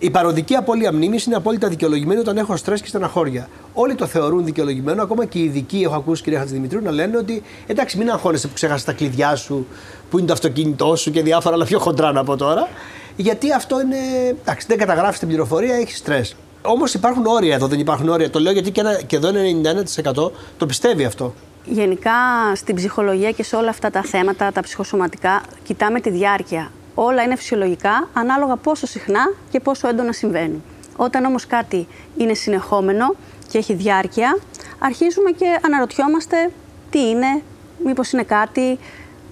[0.00, 3.48] Η παροδική απώλεια μνήμης είναι απόλυτα δικαιολογημένη όταν έχω στρες και στεναχώρια.
[3.74, 7.42] Όλοι το θεωρούν δικαιολογημένο, ακόμα και οι ειδικοί, έχω ακούσει κυρία Χατζηδημητρίου, να λένε ότι
[7.66, 9.66] εντάξει, μην αγχώνεσαι που ξέχασες τα κλειδιά σου,
[10.10, 12.68] που είναι το αυτοκίνητό σου και διάφορα άλλα πιο χοντρά να πω τώρα.
[13.16, 13.96] Γιατί αυτό είναι.
[14.42, 16.36] Εντάξει, δεν καταγράφεις την πληροφορία, έχεις στρες.
[16.62, 18.30] Όμως υπάρχουν όρια εδώ, δεν υπάρχουν όρια.
[18.30, 21.34] Το λέω γιατί και, ένα, και εδώ είναι 91% το πιστεύει αυτό.
[21.70, 22.12] Γενικά
[22.54, 26.70] στην ψυχολογία και σε όλα αυτά τα θέματα, τα ψυχοσωματικά, κοιτάμε τη διάρκεια.
[26.94, 30.62] Όλα είναι φυσιολογικά, ανάλογα πόσο συχνά και πόσο έντονα συμβαίνουν.
[30.96, 33.14] Όταν όμως κάτι είναι συνεχόμενο
[33.48, 34.38] και έχει διάρκεια,
[34.78, 36.50] αρχίζουμε και αναρωτιόμαστε
[36.90, 37.42] τι είναι,
[37.84, 38.78] μήπως είναι κάτι,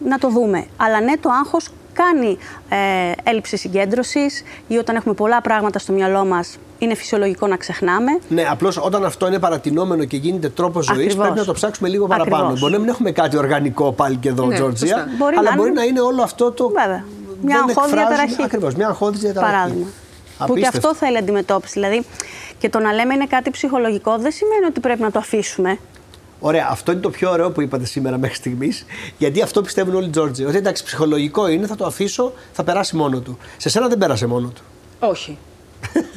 [0.05, 0.67] να το δούμε.
[0.77, 2.77] Αλλά ναι, το άγχος κάνει ε,
[3.31, 8.19] έλλειψη συγκέντρωσης ή όταν έχουμε πολλά πράγματα στο μυαλό μας, είναι φυσιολογικό να ξεχνάμε.
[8.29, 11.25] Ναι, απλώς όταν αυτό είναι παρατηνόμενο και γίνεται τρόπος ζωής, Ακριβώς.
[11.25, 12.37] πρέπει να το ψάξουμε λίγο παραπάνω.
[12.37, 12.61] Ακριβώς.
[12.61, 15.11] Μπορεί να μην έχουμε κάτι οργανικό πάλι και εδώ, Ναι, Τζορτζία, σωστά.
[15.19, 16.69] Μπορεί αλλά να μπορεί είναι- να είναι όλο αυτό το.
[16.69, 17.05] Βέβαια.
[17.43, 18.43] Μια δεν αγχώδη εκφράζουμε- διαταραχή.
[18.43, 19.53] Ακριβώς, μια αγχώδη διαταραχή.
[19.55, 19.87] Παράδειγμα.
[20.39, 20.89] Που και Απίστευτο.
[20.89, 21.73] αυτό θέλει αντιμετώπιση.
[21.81, 22.03] Δηλαδή,
[22.59, 25.79] και το να λέμε είναι κάτι ψυχολογικό δεν σημαίνει ότι πρέπει να το αφήσουμε.
[26.47, 28.85] Ωραία, αυτό είναι το πιο ωραίο που είπατε σήμερα μέχρι στιγμής.
[29.19, 30.45] Γιατί αυτό πιστεύουν όλοι οι Τζόρτζοι.
[30.45, 33.39] Ότι εντάξει, ψυχολογικό είναι, θα το αφήσω, θα περάσει μόνο του.
[33.57, 34.63] Σε σένα δεν πέρασε μόνο του.
[34.99, 35.39] Όχι.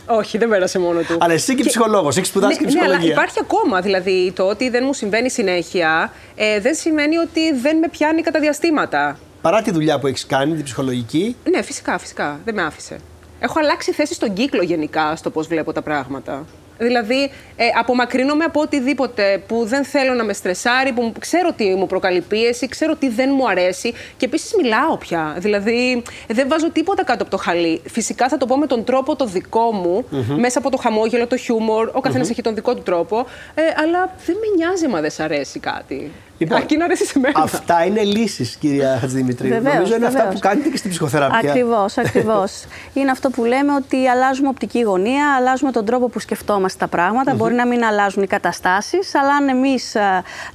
[0.05, 1.17] Όχι, δεν πέρασε μόνο του.
[1.21, 3.13] Αλλά εσύ και, ψυχολόγος, έχεις σπουδάσει και ναι, ναι, αλλά ψυχολογία.
[3.13, 3.81] υπάρχει ακόμα.
[3.81, 8.39] Δηλαδή, το ότι δεν μου συμβαίνει συνέχεια ε, δεν σημαίνει ότι δεν με πιάνει κατά
[8.39, 9.19] διαστήματα.
[9.41, 12.39] Παρά τη δουλειά που έχεις κάνει, την ψυχολογική, Ναι, φυσικά, φυσικά.
[12.45, 12.97] Δεν με άφησε.
[13.39, 16.45] Έχω αλλάξει θέση στον κύκλο γενικά στο πώς βλέπω τα πράγματα.
[16.81, 17.23] Δηλαδή,
[17.55, 21.87] ε, απομακρύνομαι από οτιδήποτε που δεν θέλω να με στρεσάρει, που μου- ξέρω τι μου
[21.87, 25.35] προκαλεί πίεση, ξέρω τι δεν μου αρέσει και επίσης μιλάω πια.
[25.37, 27.81] Δηλαδή, δεν βάζω τίποτα κάτω από το χαλί.
[27.85, 30.05] Φυσικά θα το πω με τον τρόπο το δικό μου,
[30.37, 31.89] μέσα από το χαμόγελο, το χιούμορ.
[31.93, 33.25] Ο καθενα έχει τον δικό του τρόπο.
[33.55, 36.11] Ε, αλλά δεν με νοιάζει μα δεν σ' αρέσει κάτι.
[36.39, 37.39] Λοιπόν, Αρκεί να αρέσει σε μένα.
[37.41, 39.49] αυτά είναι λύσεις, κυρία Χατζηδημητρίου.
[39.49, 40.35] Βεβαίως, Νομίζω είναι αυτά βεβαίως.
[40.35, 41.49] που κάνετε και στην ψυχοθεραπεία.
[41.49, 42.63] Ακριβώς, ακριβώς.
[42.93, 47.33] είναι αυτό που λέμε ότι αλλάζουμε οπτική γωνία, αλλάζουμε τον τρόπο που σκεφτόμαστε τα πραγματα
[47.33, 49.95] Μπορεί να μην αλλάζουν οι καταστάσεις, αλλά αν εμείς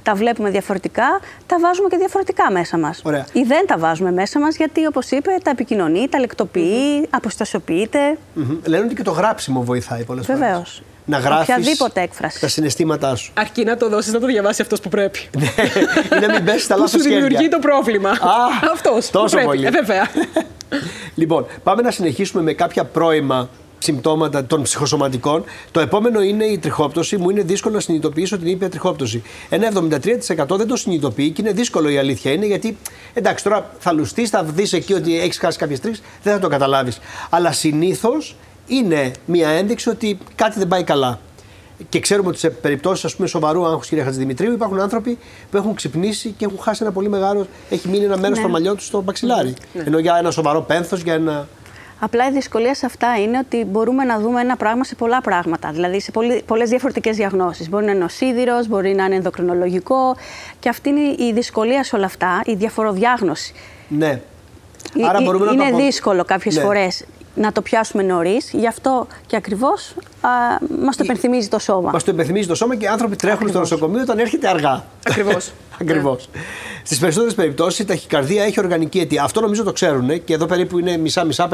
[0.03, 3.01] τα βλέπουμε διαφορετικά, τα βάζουμε και διαφορετικά μέσα μας.
[3.03, 3.25] Ωραία.
[3.33, 8.17] Ή δεν τα βάζουμε μέσα μας, γιατί όπως είπε, τα επικοινωνεί, τα λεκτοποιεί, αποστασιοποιείται.
[8.33, 8.57] Μμμ.
[8.65, 10.41] Λένε ότι και το γράψιμο βοηθάει πολλές φορές.
[10.41, 10.63] Βεβαίω.
[11.05, 12.39] Να γράφεις Οποιαδήποτε έκφραση.
[12.39, 13.31] τα συναισθήματά σου.
[13.35, 15.19] Αρκεί να το δώσεις να το διαβάσει αυτός που πρέπει.
[16.17, 17.49] ή να μην πέσεις στα που λάθος σου δημιουργεί χέρια.
[17.49, 18.09] το πρόβλημα.
[18.09, 18.15] Α,
[18.73, 19.45] Αυτός που τόσο πρέπει.
[19.45, 19.65] πολύ.
[19.65, 20.07] Ε, βέβαια.
[21.15, 25.43] Λοιπόν, πάμε να συνεχίσουμε με κάποια πρώιμα συμπτώματα των ψυχοσωματικών.
[25.71, 27.17] Το επόμενο είναι η τριχόπτωση.
[27.17, 29.23] Μου είναι δύσκολο να συνειδητοποιήσω την ήπια τριχόπτωση.
[29.49, 29.71] Ένα
[30.47, 32.77] 73% δεν το συνειδητοποιεί και είναι δύσκολο η αλήθεια είναι γιατί
[33.13, 36.47] εντάξει, τώρα θα λουστείς, θα δεις εκεί ότι έχεις χάσει κάποιες τρίχες, δεν θα το
[36.47, 36.99] καταλάβεις.
[37.29, 38.35] Αλλά συνήθως
[38.67, 41.19] είναι μια ένδειξη ότι κάτι δεν πάει καλά.
[41.89, 45.17] Και ξέρουμε ότι σε περιπτώσεις σοβαρού άγχους, κυρία Χατζηδημητρίου, υπάρχουν άνθρωποι
[45.51, 47.47] που έχουν ξυπνήσει και έχουν χάσει ένα πολύ μεγάλο.
[47.69, 48.43] Έχει μείνει ένα μέρος Ναι.
[48.43, 49.53] των μαλλιών τους στο μαξιλάρι.
[49.85, 51.47] Ενώ για ένα σοβαρό πένθος, για ένα.
[51.99, 55.71] Απλά η δυσκολία σε αυτά είναι ότι μπορούμε να δούμε ένα πράγμα σε πολλά πράγματα.
[55.71, 56.11] Δηλαδή σε
[56.45, 57.69] πολλές διαφορετικές διαγνώσεις.
[57.69, 60.15] Μπορεί να είναι ο σίδηρος, μπορεί να είναι ενδοκρινολογικό.
[60.59, 63.53] Και αυτή είναι η δυσκολία σε όλα αυτά, η διαφοροδιάγνωση.
[63.87, 64.21] Ναι.
[64.99, 66.61] Ε, Άρα ε, μπορούμε να είναι το απο- δύσκολο κάποιες Ναι.
[66.61, 67.03] φορές
[67.35, 68.51] να το πιάσουμε νωρίς.
[68.53, 69.93] Γι' αυτό και ακριβώς
[70.79, 71.91] μας το υπενθυμίζει το σώμα.
[71.91, 73.69] Μας το υπενθυμίζει το σώμα και οι άνθρωποι τρέχουν στο Ακριβώς.
[73.69, 74.83] νοσοκομείο όταν έρχεται αργά.
[75.07, 75.51] Ακριβώς.
[75.81, 76.29] Ακριβώς.
[76.83, 79.23] Στις περισσότερες περιπτώσεις η ταχυκαρδία έχει οργανική αιτία.
[79.23, 81.49] Αυτό νομίζω το ξέρουν και εδώ περίπου είναι μισά-μισά,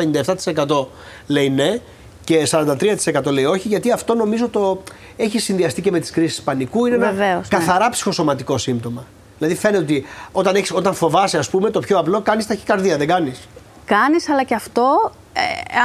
[0.57, 0.85] 57%
[1.27, 1.79] λέει ναι.
[2.23, 4.83] Και 43% λέει όχι, γιατί αυτό νομίζω το
[5.17, 6.85] έχει συνδυαστεί και με τις κρίσεις πανικού.
[6.85, 7.47] Είναι Βεβαίως, ένα ναι.
[7.49, 9.05] καθαρά ψυχοσωματικό σύμπτωμα.
[9.37, 13.07] Δηλαδή φαίνεται ότι όταν, έχεις, όταν φοβάσαι, ας πούμε, το πιο απλό, κάνεις ταχυκαρδία, δεν
[13.07, 13.39] κάνεις;
[13.85, 15.20] Κάνεις, αλλά και αυτό, ε,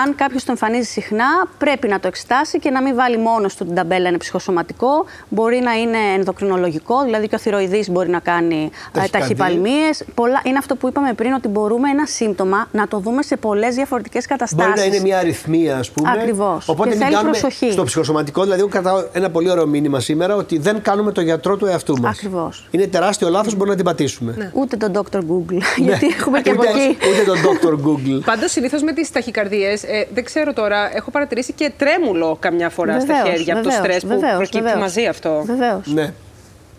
[0.05, 1.25] αν κάποιος το εμφανίζει συχνά,
[1.59, 5.05] πρέπει να το εξετάσει και να μην βάλει μόνο του την ταμπέλα είναι ψυχοσωματικό.
[5.29, 9.21] Μπορεί να είναι ενδοκρινολογικό, δηλαδή και ο θηροειδής μπορεί να κάνει ε, Ταχυκαρδία.
[9.21, 10.05] ταχυπαλμίες.
[10.15, 13.75] Πολλά, είναι αυτό που είπαμε πριν, ότι μπορούμε ένα σύμπτωμα να το δούμε σε πολλές
[13.75, 14.67] διαφορετικές καταστάσεις.
[14.67, 16.11] Μπορεί να είναι μια αριθμία, ας πούμε.
[16.11, 16.69] Ακριβώς.
[16.69, 17.71] Οπότε Και μην θέλει κάνουμε προσοχή.
[17.73, 18.43] στο ψυχοσωματικό.
[18.43, 22.01] Δηλαδή, εγώ κρατάω ένα πολύ ωραίο μήνυμα σήμερα ότι δεν κάνουμε το γιατρό του εαυτού
[22.01, 22.17] μας.
[22.17, 22.67] Ακριβώς.
[22.71, 24.51] Είναι τεράστιο λάθος, μπορούμε να την πατήσουμε.
[24.55, 25.17] Ούτε τον Dr.
[25.19, 25.85] Google, Ναι.
[25.85, 26.97] γιατί έχουμε και από Ούτε- εκεί.
[27.09, 27.87] Ούτε τον Dr.
[27.87, 28.23] Google.
[28.25, 29.11] Πάντως, συνήθως με τις
[29.43, 33.63] ταχυκαρδίε, ε, δεν ξέρω τώρα, έχω παρατηρήσει και τρέμουλο καμιά φορά στα Βεβαίως, χέρια από
[33.63, 34.81] το βεβαίως, στρες που βεβαίως, προκύπτει βεβαίως.
[34.81, 35.43] μαζί αυτό.
[35.47, 35.87] Βεβαίως.
[35.87, 36.13] Ναι.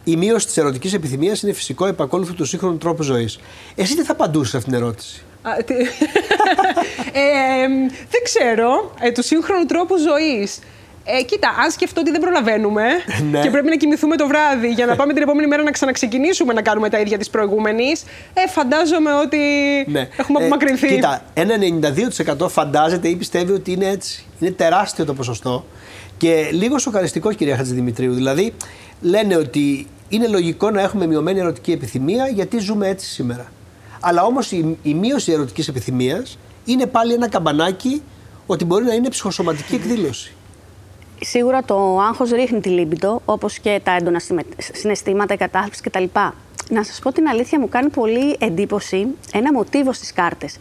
[0.03, 3.39] Η μείωση της ερωτικής επιθυμίας είναι φυσικό επακόλουθο του σύγχρονου τρόπου ζωής.
[3.75, 5.73] Εσύ τι θα απαντούσες σε αυτήν την ερώτηση; Α, τι-
[7.21, 8.91] ε, εμ, δεν ξέρω.
[9.01, 10.59] Ε, του σύγχρονου τρόπου ζωής.
[11.19, 12.83] Ε, κοίτα, αν σκεφτώ ότι δεν προλαβαίνουμε
[13.31, 13.39] Ναι.
[13.41, 16.61] και πρέπει να κοιμηθούμε το βράδυ για να πάμε την επόμενη μέρα να ξαναξεκινήσουμε να
[16.61, 19.37] κάνουμε τα ίδια της προηγούμενης, ε, φαντάζομαι ότι
[19.87, 20.07] Ναι.
[20.17, 20.87] έχουμε Ε, απομακρυνθεί.
[20.87, 24.25] κοίτα, ένα 92% φαντάζεται ή πιστεύει ότι είναι έτσι.
[24.39, 25.65] Είναι τεράστιο το ποσοστό.
[26.17, 28.13] Και λίγο σοκαριστικό, κυρία Χατζηδημητρίου.
[28.13, 28.53] Δηλαδή,
[29.01, 33.51] λένε ότι είναι λογικό να έχουμε μειωμένη ερωτική επιθυμία γιατί ζούμε έτσι σήμερα.
[33.99, 38.01] Αλλά όμως η, η μείωση ερωτικής επιθυμίας είναι πάλι ένα καμπανάκι
[38.45, 40.31] ότι μπορεί να είναι ψυχοσωματική εκδήλωση.
[41.21, 46.03] Σίγουρα το άγχος ρίχνει τη λίμπητο, όπως και τα έντονα συμε- συναισθήματα, η κατάθλιψη κτλ.
[46.69, 50.57] Να σας πω την αλήθεια, μου κάνει πολύ εντύπωση ένα μοτίβο στις κάρτες.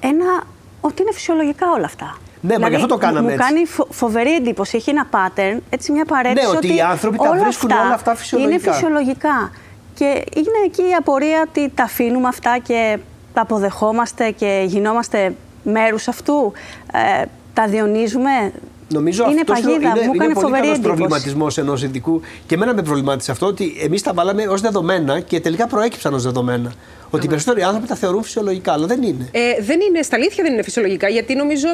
[0.00, 0.42] Ένα
[0.80, 2.16] ότι είναι φυσιολογικά όλα αυτά.
[2.40, 3.38] Ναι, μα γι' αυτό το κάναμε μου έτσι.
[3.48, 4.76] κάνει φο- φοβερή εντύπωση.
[4.76, 6.46] Έχει ένα pattern, έτσι μια παρέτηση.
[6.50, 8.54] Ναι, ότι οι άνθρωποι τα βρίσκουν όλα αυτά φυσιολογικά.
[8.54, 9.50] Είναι φυσιολογικά.
[9.94, 10.04] Και
[10.34, 12.98] είναι εκεί η απορία ότι τα αφήνουμε αυτά και
[13.34, 16.52] τα αποδεχόμαστε και γινόμαστε μέρους αυτού.
[16.92, 18.52] Ε, τα διονύζουμε.
[18.94, 19.88] Νομίζω είναι αυτός παγίδα.
[19.88, 20.80] είναι, μου είναι κάνει πολύ φοβερή καλός εντύπωση.
[20.80, 25.40] προβληματισμός ενός ειδικού και εμένα με προβλημάτισε αυτό ότι εμείς τα βάλαμε ως δεδομένα και
[25.40, 26.72] τελικά προέκυψαν ως δεδομένα.
[27.10, 29.28] Ότι οι περισσότεροι άνθρωποι τα θεωρούν φυσιολογικά, αλλά δεν είναι.
[29.32, 31.68] Ε, δεν είναι, στα αλήθεια δεν είναι φυσιολογικά, γιατί νομίζω.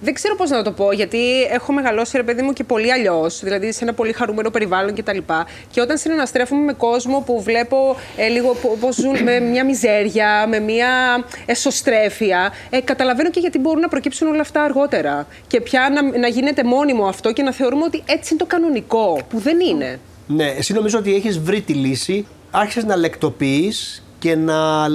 [0.00, 2.92] Ε, Δεν ξέρω πώς να το πω, γιατί έχω μεγαλώσει ρε παιδί μου και πολύ
[2.92, 5.16] αλλιώς, δηλαδή σε ένα πολύ χαρούμενο περιβάλλον κτλ.
[5.16, 5.22] Και,
[5.70, 10.58] και όταν συναναστρέφομαι με κόσμο που βλέπω ε, λίγο πώς ζουν με μια μιζέρια, με
[10.58, 10.88] μια
[11.46, 15.26] εσωστρέφεια, ε, καταλαβαίνω και γιατί μπορούν να προκύψουν όλα αυτά αργότερα.
[15.46, 19.20] Και πια να, να γίνεται μόνιμο αυτό και να θεωρούμε ότι έτσι είναι το κανονικό,
[19.28, 20.00] που δεν είναι.
[20.26, 24.86] Ναι, εσύ νομίζω ότι έχεις βρει τη λύση, άρχισες να λεκτοποιείς και να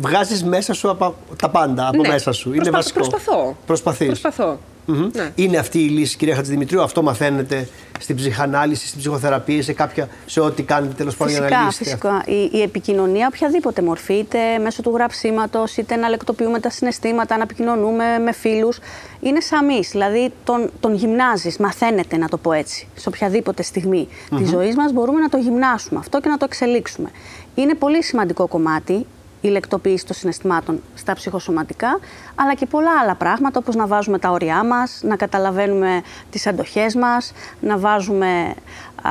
[0.00, 2.08] βγάζεις μέσα σου από τα πάντα, από Ναι.
[2.08, 2.48] μέσα σου.
[2.48, 2.98] Είναι Προσπα- βασικό.
[3.00, 3.56] Προσπαθώ.
[3.66, 4.06] Προσπαθείς.
[4.06, 4.58] Προσπαθώ.
[4.86, 5.08] Μμμ.
[5.14, 5.30] Ναι.
[5.34, 6.82] Είναι αυτή η λύση, κυρία Χατζηδημητρίου.
[6.82, 7.68] Αυτό μαθαίνετε
[8.00, 11.84] στην ψυχανάλυση, στην ψυχοθεραπεία, σε, κάποια, σε ό,τι κάνετε τέλος πάντων για να Φυσικά, λύσετε.
[11.84, 12.22] φυσικά.
[12.26, 17.42] Η, η επικοινωνία, οποιαδήποτε μορφή, είτε μέσω του γραψίματο, είτε να λεκτοποιούμε τα συναισθήματα, να
[17.42, 18.78] επικοινωνούμε με φίλους,
[19.20, 19.88] είναι σαν μυς.
[19.90, 24.92] Δηλαδή, τον, τον γυμνάζεις, μαθαίνετε να το πω έτσι, σε οποιαδήποτε στιγμή της ζωής μας
[24.92, 27.10] μπορούμε να το γυμνάσουμε αυτό και να το εξελίξουμε.
[27.54, 29.06] Είναι πολύ σημαντικό κομμάτι
[29.44, 31.98] η λεκτοποίηση των συναισθημάτων στα ψυχοσωματικά,
[32.34, 36.94] αλλά και πολλά άλλα πράγματα, όπως να βάζουμε τα όρια μας, να καταλαβαίνουμε τις αντοχές
[36.94, 38.54] μας, να βάζουμε,
[39.02, 39.10] α,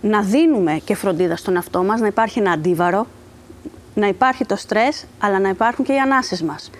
[0.00, 3.06] να δίνουμε και φροντίδα στον εαυτό μας, να υπάρχει ένα αντίβαρο,
[3.94, 6.70] να υπάρχει το στρες, αλλά να υπάρχουν και οι ανάσες μας.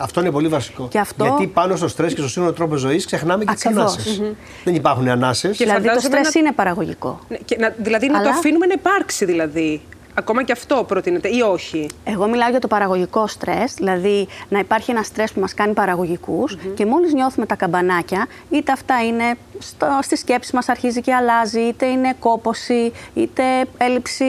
[0.00, 0.88] Αυτό είναι πολύ βασικό.
[0.88, 3.92] Και αυτό- Γιατί πάνω στο στρες και στο σύγχρονο τρόπο ζωής ξεχνάμε και τις Ακριβώς.
[3.92, 4.22] ανάσες.
[4.64, 5.56] Δεν υπάρχουν ανάσες.
[5.56, 7.20] Και δηλαδή το φαντάζομαι στρες να- είναι παραγωγικό.
[7.28, 9.80] Ναι, και να, δηλαδή να το Αλλά- αφήνουμε να υπάρξει δηλαδή.
[10.14, 14.90] Ακόμα και αυτό προτείνεται ή όχι; Εγώ μιλάω για το παραγωγικό στρες, δηλαδή να υπάρχει
[14.90, 19.86] ένα στρες που μας κάνει παραγωγικους και μόλις νιώθουμε τα καμπανάκια, είτε αυτά είναι στο,
[20.02, 23.42] στη σκέψη μας αρχίζει και αλλάζει, είτε είναι κόποση, είτε
[23.78, 24.24] έλλειψη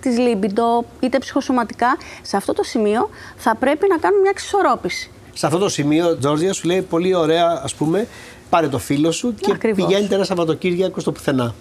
[0.00, 5.10] της λίμπιντο, είτε ψυχοσωματικά, σε αυτό το σημείο θα πρέπει να κάνουμε μια εξισορρόπηση.
[5.32, 8.06] Σε αυτό το σημείο, Τζόρζια σου λέει πολύ ωραία, ας πούμε,
[8.50, 9.86] πάρε το φίλο σου και Ακριβώς.
[9.86, 11.54] πηγαίνετε ένα Σαββατοκύριακο στο πουθενά.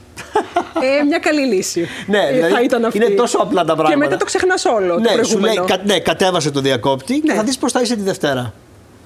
[1.00, 1.88] Ε, μια καλή λύση.
[2.08, 2.98] Ναι, Ε, δηλαδή θα ήταν αυτή.
[2.98, 3.90] είναι τόσο απλά τα πράγματα.
[3.94, 4.94] Και μετά το ξεχνάς όλο.
[4.94, 5.66] το Ναι, σου λέει, προηγούμενο.
[5.66, 7.38] κα, ναι, κατέβασε το διακόπτη και Ναι.
[7.38, 8.54] θα δεις πώς θα είσαι τη Δευτέρα.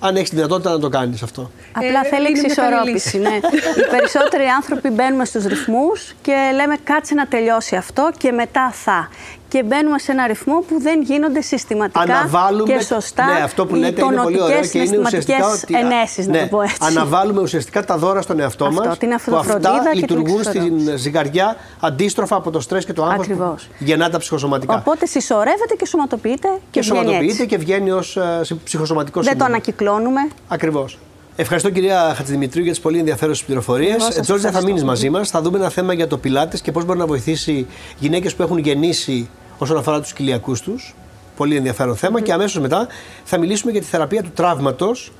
[0.02, 1.52] Αν έχεις τη δυνατότητα να το κάνεις αυτό.
[1.72, 3.18] Απλά Ε, θέλει είναι μια καλή εξισορρόπηση.
[3.18, 3.36] Ναι.
[3.84, 9.10] Οι περισσότεροι άνθρωποι μπαίνουμε στους ρυθμούς και λέμε κάτσε να τελειώσει αυτό και μετά θα.
[9.50, 12.74] Και μπαίνουμε σε ένα ρυθμό που δεν γίνονται συστηματικά Αναβάλουμε.
[12.74, 15.64] και σωστά ναι, αυτό που οι λέτε είναι πολύ ωραίο τονωτικές και είναι ουσιαστικά συναισθηματικές
[15.64, 15.96] ότι.
[15.96, 16.78] ενέσεις, ναι, να το πω έτσι.
[16.82, 18.98] Αναβάλουμε ουσιαστικά τα δώρα στον εαυτό Αυτό, μας.
[18.98, 20.98] την που αυτοφροντίδα αυτά και την λειτουργούν στην εξισορρόπηση.
[20.98, 23.70] ζυγαριά αντίστροφα από το στρες και το άγχος που Ακριβώς.
[23.80, 24.74] γεννά τα ψυχοσωματικά.
[24.76, 27.46] Οπότε συσσωρεύεται και σωματοποιείται και, και βγαίνει σωματοποιείται έτσι.
[27.46, 28.18] και βγαίνει ως
[28.64, 29.50] ψυχοσωματικό Δεν το σύντομο.
[29.54, 30.22] ανακυκλώνουμε.
[30.48, 30.98] Ακριβώς.
[31.36, 33.90] Ευχαριστώ κυρία Χατζηδημητρίου για τις πολύ ενδιαφέρουσες πληροφορίες.
[33.96, 34.66] Εγώ σας Τζόρτζα, θα ευχαριστώ.
[34.68, 35.30] μείνεις μαζί μας.
[35.30, 37.68] Θα δούμε ένα θέμα για το πιλάτες και πώς μπορεί να βοηθήσει
[38.00, 40.96] γυναίκες που έχουν γεννήσει όσον αφορά τους κοιλιακούς τους.
[41.38, 42.22] Πολύ ενδιαφέρον θέμα.
[42.22, 42.88] Και αμέσως μετά
[43.24, 45.12] θα μιλήσουμε για τη θεραπεία του τραύματος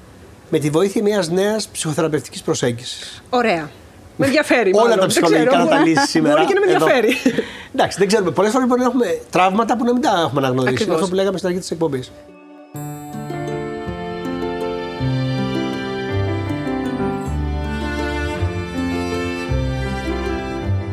[0.50, 3.24] με τη βοήθεια μιας νέας ψυχοθεραπευτικής προσέγγισης.
[3.30, 3.70] Ωραία.
[4.18, 4.70] Με ενδιαφέρει.
[4.74, 4.96] Όλα μάλλον.
[4.96, 6.36] τα Δεν ψυχολογικά ξέρω, να τα μπορεί- λύσεις σήμερα.
[6.36, 6.86] Μπορεί και να με εδώ.
[6.86, 7.42] ενδιαφέρει.
[7.74, 8.32] Εντάξει, δεν ξέρουμε.
[8.32, 10.60] Πολλές φορές μπορεί να έχουμε τραύματα που να μην τα έχουμε αναγνωρίσει.
[10.68, 10.96] Είναι Ακριβώς.
[10.96, 12.12] αυτό που λέγαμε στην αρχή της εκπομπής.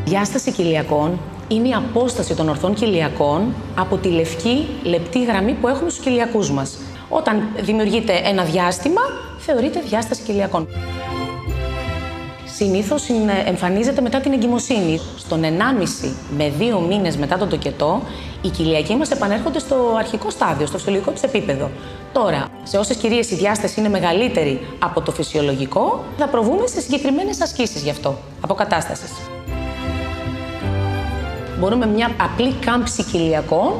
[0.04, 5.90] Διάσταση κοιλιακών είναι η απόσταση των ορθών κοιλιακών από τη λευκή λεπτή γραμμή που έχουμε
[5.90, 6.78] στους κοιλιακούς μας.
[7.08, 9.00] Όταν δημιουργείται ένα διάστημα,
[9.38, 10.68] θεωρείται διάσταση κοιλιακών.
[12.56, 15.00] Συνήθως είναι- εμφανίζεται μετά την εγκυμοσύνη.
[15.16, 18.02] Στον 1,5 με 2 μήνες μετά τον τοκετό,
[18.42, 21.70] οι κοιλιακοί μας επανέρχονται στο αρχικό στάδιο, στο φυσιολογικό τους επίπεδο.
[22.12, 27.40] Τώρα, σε όσες κυρίες η διάσταση είναι μεγαλύτερη από το φυσιολογικό, θα προβούμε σε συγκεκριμένες
[27.40, 29.12] ασκήσεις γι' αυτό, αποκατάστασης.
[31.58, 33.72] Μπορούμε μια απλή κάμψη κοιλιακών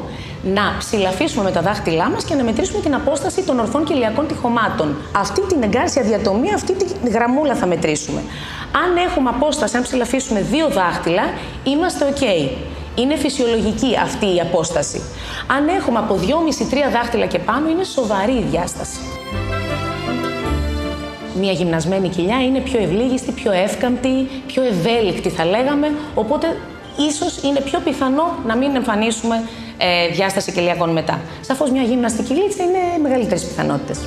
[0.43, 4.95] να ψηλαφίσουμε με τα δάχτυλά μας και να μετρήσουμε την απόσταση των ορθών κοιλιακών τυχωμάτων.
[5.15, 8.21] Αυτή την εγκάρσια διατομή, αυτή τη γραμμούλα θα μετρήσουμε.
[8.71, 11.23] Αν έχουμε απόσταση, αν ψηλαφίσουμε δύο δάχτυλα,
[11.63, 12.49] είμαστε ok.
[12.95, 15.01] Είναι φυσιολογική αυτή η απόσταση.
[15.47, 18.99] Αν έχουμε από 2,5-3 δάχτυλα και πάνω, είναι σοβαρή η διάσταση.
[21.39, 26.57] Μια γυμνασμένη κοιλιά είναι πιο ευλίγιστη, πιο εύκαμπτη, πιο ευέλικτη θα λέγαμε, οπότε
[26.97, 29.43] ίσως είναι πιο πιθανό να μην εμφανίσουμε
[29.77, 31.21] ε, διάσταση κοιλιακών μετά.
[31.41, 33.99] Σαφώς μια γύμναστη κοιλίτσα είναι μεγαλύτερες πιθανότητες.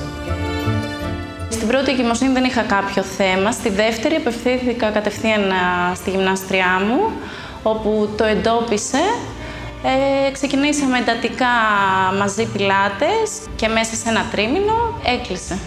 [1.49, 3.51] Στην πρώτη εγκυμοσύνη δεν είχα κάποιο θέμα.
[3.51, 7.11] Στη δεύτερη απευθύνθηκα κατευθείαν α, στη γυμνάστριά μου,
[7.63, 9.01] όπου το εντόπισε.
[9.83, 11.47] Ε, ξεκινήσαμε εντατικά
[12.17, 15.57] μαζί πιλάτες και μέσα σε ένα τρίμηνο έκλεισε.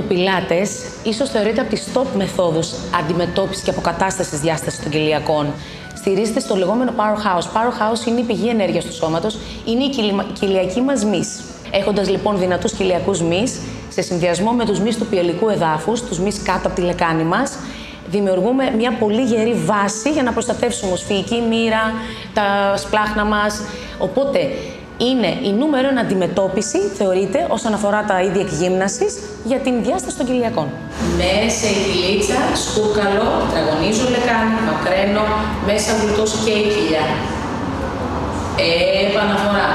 [0.00, 0.70] Το πιλάτες
[1.02, 5.46] ίσως θεωρείται από τις top μεθόδους αντιμετώπισης και αποκατάστασης διάστασης των κοιλιακών.
[5.96, 7.44] Στηρίζεται στο λεγόμενο powerhouse.
[7.44, 11.40] Powerhouse είναι η πηγή ενέργειας του σώματος, είναι η κοιλημα- κοιλιακή μας μυς.
[11.70, 13.58] Έχοντας λοιπόν δυνατούς κοιλιακούς μυς,
[13.88, 17.52] σε συνδυασμό με τους μυς του πιελικού εδάφους, τους μυς κάτω από τη λεκάνη μας,
[18.06, 21.92] δημιουργούμε μια πολύ γερή βάση για να προστατεύσουμε οσφυϊκή μοίρα,
[22.34, 23.60] τα σπλάχνα μας.
[23.98, 24.50] Οπότε
[25.08, 29.12] είναι η νούμερο ένα αντιμετώπιση, θεωρείται, όσον αφορά τα είδη εκγύμνασης,
[29.44, 30.68] για την διάσταση των κοιλιακών.
[31.16, 35.24] Μέσα η κοιλίτσα, σκούκαλο, τραγωνίζω λεκάνη, μακραίνω,
[35.66, 37.06] μέσα γλουτός και η κοιλιά.
[39.06, 39.70] Επαναφορά.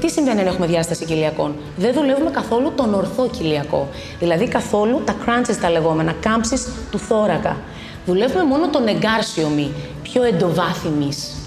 [0.00, 1.54] Τι συμβαίνει αν έχουμε διάσταση κοιλιακών.
[1.76, 3.88] Δεν δουλεύουμε καθόλου τον ορθό κοιλιακό.
[4.18, 7.56] Δηλαδή καθόλου τα crunches τα λεγόμενα, κάμψεις του θώρακα.
[8.06, 11.39] Δουλεύουμε μόνο τον εγκάρσιο μη, πιο εντοβάθη μυς.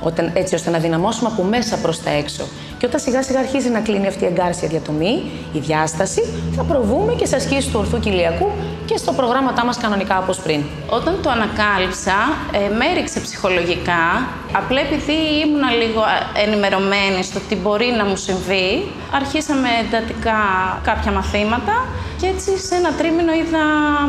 [0.00, 2.44] Όταν, έτσι ώστε να δυναμώσουμε από μέσα προς τα έξω.
[2.78, 6.22] Και όταν σιγά σιγά αρχίζει να κλείνει αυτή η εγκάρσια διατομή, η διάσταση,
[6.56, 8.50] θα προβούμε και σε ασκήσεις του ορθού κοιλιακού
[8.84, 10.62] και στο προγράμματά μας κανονικά όπως πριν.
[10.88, 12.12] Όταν το ανακάλυψα,
[12.52, 14.28] ε, με έριξε ψυχολογικά.
[14.52, 16.00] Απλά επειδή ήμουν λίγο
[16.36, 20.40] ε, ενημερωμένη στο τι μπορεί να μου συμβεί, αρχίσαμε εντατικά
[20.84, 21.84] κάποια μαθήματα
[22.20, 23.62] και έτσι σε ένα τρίμηνο είδα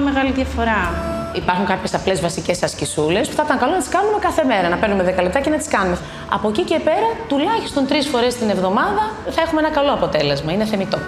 [0.03, 1.19] μεγάλη διαφορά.
[1.33, 4.67] Υπάρχουν κάποιες απλές βασικές ασκησούλες που θα ήταν καλό να τις κάνουμε κάθε μέρα.
[4.73, 5.97] Να παίρνουμε 10 λεπτά και να τις κάνουμε.
[6.35, 9.03] Από εκεί και πέρα, τουλάχιστον τρεις φορές την εβδομάδα
[9.35, 10.49] θα έχουμε ένα καλό αποτέλεσμα.
[10.55, 10.99] Είναι θεμητό.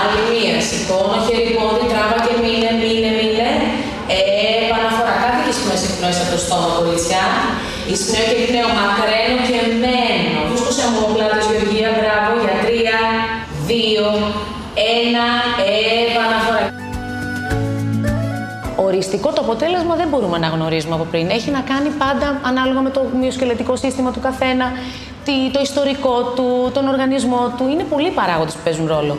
[0.00, 0.56] Άλλη μία.
[0.68, 3.50] Σηκώνω χέρι πόδι, τράβα και μείνε, μείνε, μείνε.
[4.66, 5.14] Επαναφορά.
[5.24, 7.24] Κάτι και σημαίνει εκπνοές από το στόμα, κορίτσια.
[7.90, 10.38] Εισπνέω και εκπνέω, μακραίνω και μένω.
[10.50, 12.98] Βούσκω σε αμμοπλάτες, Γεωργία, μπράβο, για τρία,
[13.70, 14.06] δύο,
[15.00, 15.26] ένα,
[15.60, 15.87] επαναφορά.
[18.98, 21.28] Οριστικό το αποτέλεσμα δεν μπορούμε να γνωρίζουμε από πριν.
[21.28, 24.72] Έχει να κάνει πάντα ανάλογα με το μυοσκελετικό σύστημα του καθένα,
[25.24, 27.68] τι- το ιστορικό του, τον οργανισμό του.
[27.68, 29.18] Είναι πολλοί παράγοντες που παίζουν ρόλο.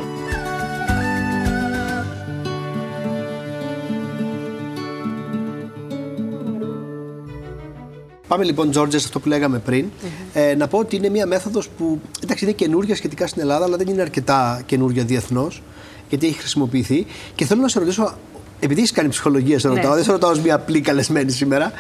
[8.28, 9.86] Πάμε λοιπόν, Τζόρτζε, σε αυτό που λέγαμε πριν.
[10.34, 13.78] Ε, να πω ότι είναι μια μέθοδος που εντάξει, είναι καινούργια σχετικά στην Ελλάδα, αλλά
[13.78, 15.62] δεν είναι αρκετά καινούργια διεθνώς,
[16.10, 17.06] γιατί έχει χρησιμοποιηθεί.
[17.36, 18.14] Και θέλω να σε ρωτήσω,
[18.60, 21.72] επειδή έχεις κάνει ψυχολογία, σε ρωτάω, δεν σε ρωτάω ως μια απλή καλεσμένη σήμερα,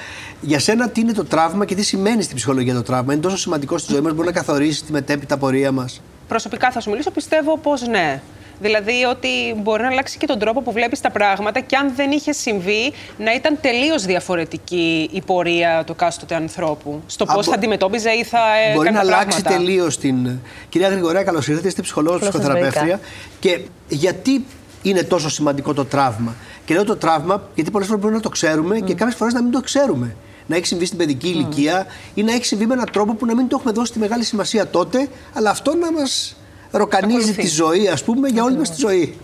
[0.42, 3.38] για σένα τι είναι το τραύμα και τι σημαίνει στην ψυχολογία το τραύμα; Είναι τόσο
[3.38, 7.12] σημαντικό στη ζωή μας, μπορεί να καθορίσει τη μετέπειτα πορεία μας; Προσωπικά θα σου μιλήσω,
[7.12, 8.22] πιστεύω πως ναι.
[8.62, 12.12] Δηλαδή ότι μπορεί να αλλάξει και τον τρόπο που βλέπεις τα πράγματα και αν δεν
[12.12, 17.02] είχε συμβεί να ήταν τελείως διαφορετική η πορεία του κάστοτε ανθρώπου.
[17.06, 19.66] Στο Α, πώς μπο- θα αντιμετώπιζε ή θα έκανε Μπορεί να τα αλλάξει πράγματα.
[19.66, 20.40] τελείως την.
[20.70, 21.68] Κυρία Γρηγορέα, καλώς ήρθατε.
[21.68, 23.00] Είστε ψυχολόγος, Καλώς σας ψυχοθεραπεύτρια.
[23.40, 24.46] Και γιατί
[24.82, 26.36] είναι τόσο σημαντικό το τραύμα.
[26.66, 29.42] Και λέω το τραύμα γιατί πολλές φορές μπορεί να το ξέρουμε και κάποιες φορές να
[29.42, 30.16] μην το ξέρουμε.
[30.48, 33.36] Να έχει συμβεί στην παιδική ηλικία ή να έχει συμβεί με έναν τρόπο που να
[33.36, 36.36] μην το έχουμε δώσει τη μεγάλη σημασία τότε, αλλά αυτό να μας
[36.72, 37.42] ροκανίζει Ακολουθεί.
[37.42, 39.18] τη ζωή, ας πούμε, για όλη μας τη ζωή.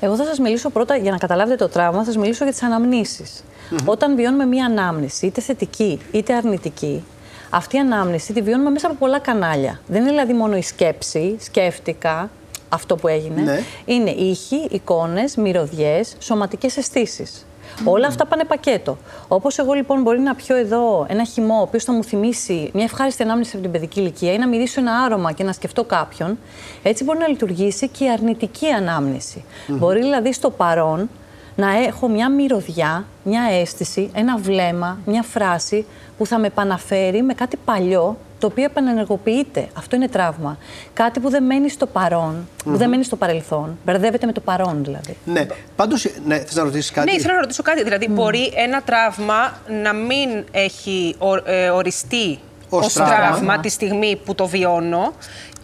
[0.00, 2.62] Εγώ θα σας μιλήσω πρώτα, για να καταλάβετε το τραύμα, θα σας μιλήσω για τις
[2.62, 3.44] αναμνήσεις.
[3.84, 7.04] Όταν βιώνουμε μία ανάμνηση, είτε θετική είτε αρνητική,
[7.50, 9.80] Αυτή η ανάμνηση τη βιώνουμε μέσα από πολλά κανάλια.
[9.86, 12.30] Δεν είναι δηλαδή μόνο η σκέψη, σκέφτηκα,
[12.76, 13.42] αυτό που έγινε.
[13.42, 13.60] Ναι.
[13.84, 17.46] Είναι ήχοι, εικόνες, μυρωδιές, σωματικές αισθήσεις.
[17.84, 18.96] Όλα αυτά πάνε πακέτο.
[19.28, 22.84] Όπως εγώ λοιπόν μπορεί να πιω εδώ ένα χυμό, ο οποίος θα μου θυμίσει μια
[22.84, 26.38] ευχάριστη ανάμνηση από την παιδική ηλικία ή να μυρίσω ένα άρωμα και να σκεφτώ κάποιον,
[26.82, 29.44] έτσι μπορεί να λειτουργήσει και η αρνητική ανάμνηση.
[29.66, 31.08] Μπορεί δηλαδή στο παρόν
[31.56, 35.86] να έχω μια μυρωδιά, μια αίσθηση, ένα βλέμμα, μια φράση
[36.18, 39.68] που θα με επαναφέρει με κάτι παλιό το οποίο επανενεργοποιείται.
[39.78, 40.58] Αυτό είναι τραύμα.
[40.92, 43.78] Κάτι που δεν μένει στο παρον που δεν μένει στο παρελθόν.
[43.84, 45.16] Μπερδεύεται με το παρόν δηλαδή.
[45.24, 45.46] Ναι.
[45.76, 47.82] Πάντως, ναι, θες να ρωτήσεις κάτι; Ναι, ήθελα να ρωτήσω κάτι.
[47.82, 49.52] Δηλαδή, μπορεί ένα τραύμα
[49.82, 52.38] να μην έχει ο- ε, οριστεί
[52.68, 53.16] Ως ως τραύμα.
[53.16, 55.12] τραύμα τη στιγμή που το βιώνω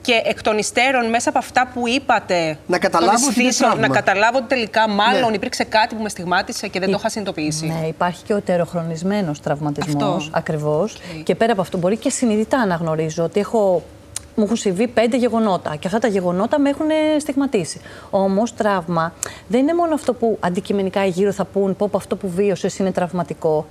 [0.03, 3.71] και εκ των υστέρων, μέσα από αυτά που είπατε, Να καταλάβω των ότι είναι αισθήσεων,
[3.71, 3.89] τραύμα.
[3.89, 5.37] να καταλάβω ότι τελικά μάλλον Ναι.
[5.37, 7.67] υπήρξε κάτι που με στιγμάτισε και δεν το είχα συνειδητοποιήσει.
[7.67, 10.31] Ναι, υπάρχει και ο ετεροχρονισμένος τραυματισμός, Αυτός.
[10.33, 10.97] ακριβώς.
[11.23, 13.83] Και πέρα από αυτό μπορεί και συνειδητά να γνωρίζω ότι έχω,
[14.37, 16.87] μου έχουν συμβεί πέντε γεγονότα και αυτά τα γεγονότα με έχουν
[17.21, 17.81] στιγματίσει.
[18.11, 19.13] Όμως τραύμα
[19.49, 22.79] δεν είναι μόνο αυτό που αντικειμενικά οι γύρω θα πούν πω πω αυτό που βίωσες
[22.79, 23.67] είναι τραυματικό.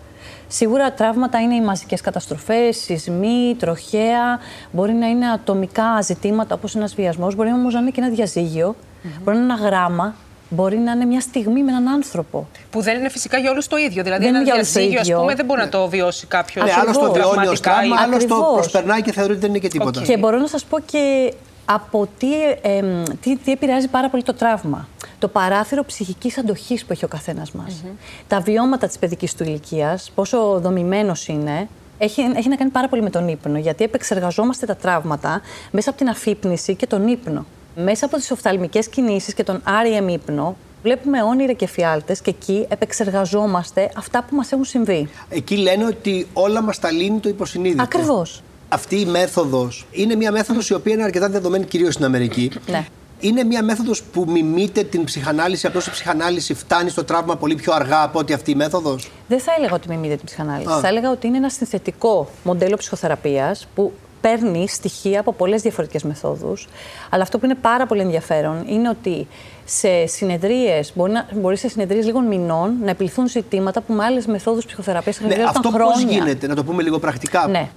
[0.47, 4.39] Σίγουρα τραύματα είναι οι μαζικές καταστροφές, σεισμοί, τροχαία,
[4.71, 8.75] μπορεί να είναι ατομικά ζητήματα όπως ένας βιασμός, μπορεί όμως να είναι και ένα διαζύγιο,
[9.23, 10.15] μπορεί να είναι ένα γράμμα,
[10.49, 12.47] μπορεί να είναι μια στιγμή με έναν άνθρωπο.
[12.69, 14.03] Που δεν είναι φυσικά για όλους το ίδιο.
[14.03, 15.15] Δηλαδή, Δεν ένα είναι για όλους το διαζύγιο, ίδιο.
[15.15, 16.65] ας πούμε, δεν μπορεί να το βιώσει κάποιος.
[16.65, 17.31] Ναι, άλλο το Ακριβώς.
[17.31, 18.53] βιώνει ως τραύμα, άλλο το Ακριβώς.
[18.53, 19.99] προσπερνάει και θεωρεί ότι δεν είναι και τίποτα.
[19.99, 20.05] Οκ.
[20.05, 21.33] Και μπορώ να σας πω και
[21.65, 22.27] από τι,
[22.61, 24.87] εμ, τι, τι επηρεάζει πάρα πολύ το τραύμα.
[25.19, 27.83] Το παράθυρο ψυχικής αντοχής που έχει ο καθένας μας.
[28.27, 33.01] Τα βιώματα της παιδικής του ηλικίας, πόσο δομημένος είναι, έχει, έχει να κάνει πάρα πολύ
[33.01, 35.41] με τον ύπνο, γιατί επεξεργαζόμαστε τα τραύματα
[35.71, 37.45] μέσα από την αφύπνιση και τον ύπνο.
[37.75, 42.65] Μέσα από τις οφθαλμικές κινήσεις και τον REM ύπνο, βλέπουμε όνειρα και φιάλτες και εκεί
[42.69, 45.09] επεξεργαζόμαστε αυτά που μας έχουν συμβεί.
[45.29, 47.83] Εκεί λένε ότι όλα μας τα λύνει το υποσυνείδητο.
[47.83, 48.41] Ακριβώς.
[48.73, 52.51] Αυτή η μέθοδος είναι μια μέθοδος η οποία είναι αρκετά δεδομένη κυρίως στην Αμερική.
[52.67, 52.85] Ναι.
[53.19, 57.73] Είναι μια μέθοδος που μιμείται την ψυχανάλυση, απλώς η ψυχανάλυση φτάνει στο τραύμα πολύ πιο
[57.73, 59.11] αργά από ότι αυτή η μέθοδος.
[59.27, 60.71] Δεν θα έλεγα ότι μιμείται την ψυχανάλυση.
[60.71, 60.79] Α.
[60.79, 63.91] Θα έλεγα ότι είναι ένα συνθετικό μοντέλο ψυχοθεραπείας που
[64.21, 66.67] παίρνει στοιχεία από πολλές διαφορετικές μεθόδους.
[67.09, 69.27] Αλλά αυτό που είναι πάρα πολύ ενδιαφέρον είναι ότι
[69.65, 74.25] σε συνεδρίες, μπορεί, να, μπορεί σε συνεδρίες λίγων μηνών να επιληθούν ζητήματα που με άλλες
[74.25, 76.17] μεθόδους ψυχοθεραπείας θα Ναι, χρειάζονταν αυτό πώς χρόνια.
[76.17, 77.47] γίνεται, να το πούμε λίγο πρακτικά.
[77.47, 77.69] Ναι.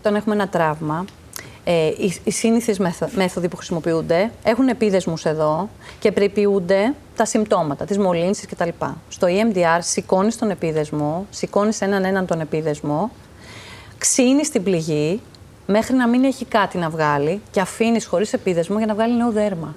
[0.00, 1.04] Όταν έχουμε ένα τραύμα,
[1.64, 7.84] ε, οι, οι σύνηθες μέθο- μέθοδοι που χρησιμοποιούνται έχουν επίδεσμους εδώ και περιποιούνται τα συμπτώματα,
[7.84, 8.68] τις μολύνσεις κτλ.
[9.08, 13.10] Στο EMDR σηκώνεις τον επίδεσμο, σηκώνεις έναν έναν τον επίδεσμο,
[13.98, 15.20] ξύνεις την πληγή
[15.66, 19.30] μέχρι να μην έχει κάτι να βγάλει και αφήνεις χωρίς επίδεσμο για να βγάλει νέο
[19.30, 19.74] δέρμα.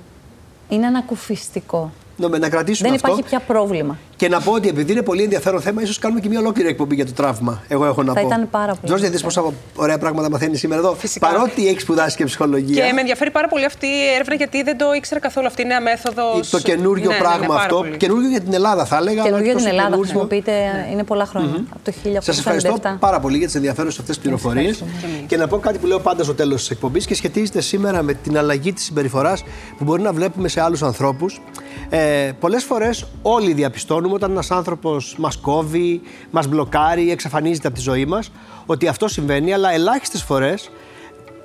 [0.69, 1.91] Είναι ανακουφιστικό.
[2.17, 3.07] Ναι, να κρατήσουμε Δεν αυτό.
[3.11, 3.97] υπάρχει πια πρόβλημα.
[4.23, 6.95] Και να πω ότι επειδή είναι πολύ ενδιαφέρον θέμα, ίσως κάνουμε και μια ολόκληρη εκπομπή
[6.95, 7.63] για το τραύμα.
[7.67, 8.27] Εγώ έχω να Θα πω.
[8.27, 9.51] ήταν πάρα πολύ Ζόρζια, δεις ενδιαφέρον.
[9.53, 10.93] πόσα ωραία πράγματα μαθαίνεις σήμερα εδώ.
[10.93, 11.27] Φυσικά.
[11.27, 12.85] Παρότι έχει σπουδάσει και ψυχολογία.
[12.85, 15.47] Και με ενδιαφέρει πάρα πολύ αυτή η έρευνα γιατί δεν το ήξερα καθόλου.
[15.47, 16.49] Αυτή η νέα μέθοδος.
[16.49, 17.85] Το καινούριο πράγμα αυτό.
[17.97, 19.21] Καινούριο για την Ελλάδα, θα έλεγα.
[19.21, 20.03] αλλά Καινούργιο όχι για την τόσο Ελλάδα καινούριο.
[20.03, 21.63] χρησιμοποιείται, είναι πολλά χρόνια.
[21.69, 22.17] Από το 1897.
[22.23, 24.83] Σας ευχαριστώ πάρα πολύ για τις ενδιαφέρουσες αυτές τις πληροφορίες.
[25.27, 28.13] Και να πω κάτι που λέω πάντα στο τέλος της εκπομπής και σχετίζεται σήμερα με
[28.13, 29.43] την αλλαγή της συμπεριφοράς
[29.77, 31.41] που μπορεί να βλέπουμε σε άλλους ανθρώπους.
[31.89, 36.01] Ε, Πολλές φορές όλοι διαπιστώνουμε όταν ένας άνθρωπος μας κόβει,
[36.31, 38.31] μας μπλοκάρει, εξαφανίζεται από τη ζωή μας,
[38.65, 40.69] ότι αυτό συμβαίνει, αλλά ελάχιστες φορές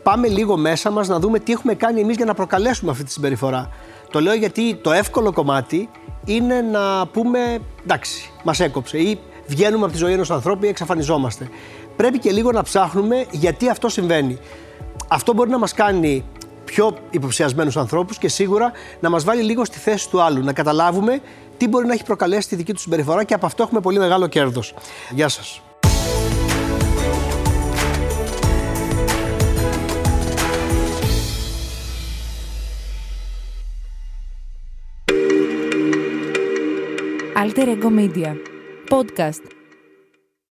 [0.03, 3.13] πάμε λίγο μέσα μας να δούμε τι έχουμε κάνει εμείς για να προκαλέσουμε αυτή τη
[3.13, 3.69] συμπεριφορά.
[4.11, 5.89] Το λέω γιατί το εύκολο κομμάτι
[6.25, 11.49] είναι να πούμε εντάξει, μας έκοψε ή βγαίνουμε από τη ζωή ενός ανθρώπου ή εξαφανιζόμαστε.
[11.97, 14.39] Πρέπει και λίγο να ψάχνουμε γιατί αυτό συμβαίνει.
[15.09, 16.25] Αυτό μπορεί να μας κάνει
[16.65, 20.45] πιο υποψιασμένους ανθρώπους και σίγουρα να μας βάλει λίγο στη θέση του άλλου.
[20.45, 21.21] Να καταλάβουμε
[21.59, 24.27] τι μπορεί να έχει προκαλέσει τη δική του συμπεριφορά και από αυτό έχουμε πολύ μεγάλο
[24.27, 24.75] κέρδος.
[25.11, 25.63] Γεια σας.
[37.43, 38.31] Alter Ego Media.
[38.91, 39.58] Podcast.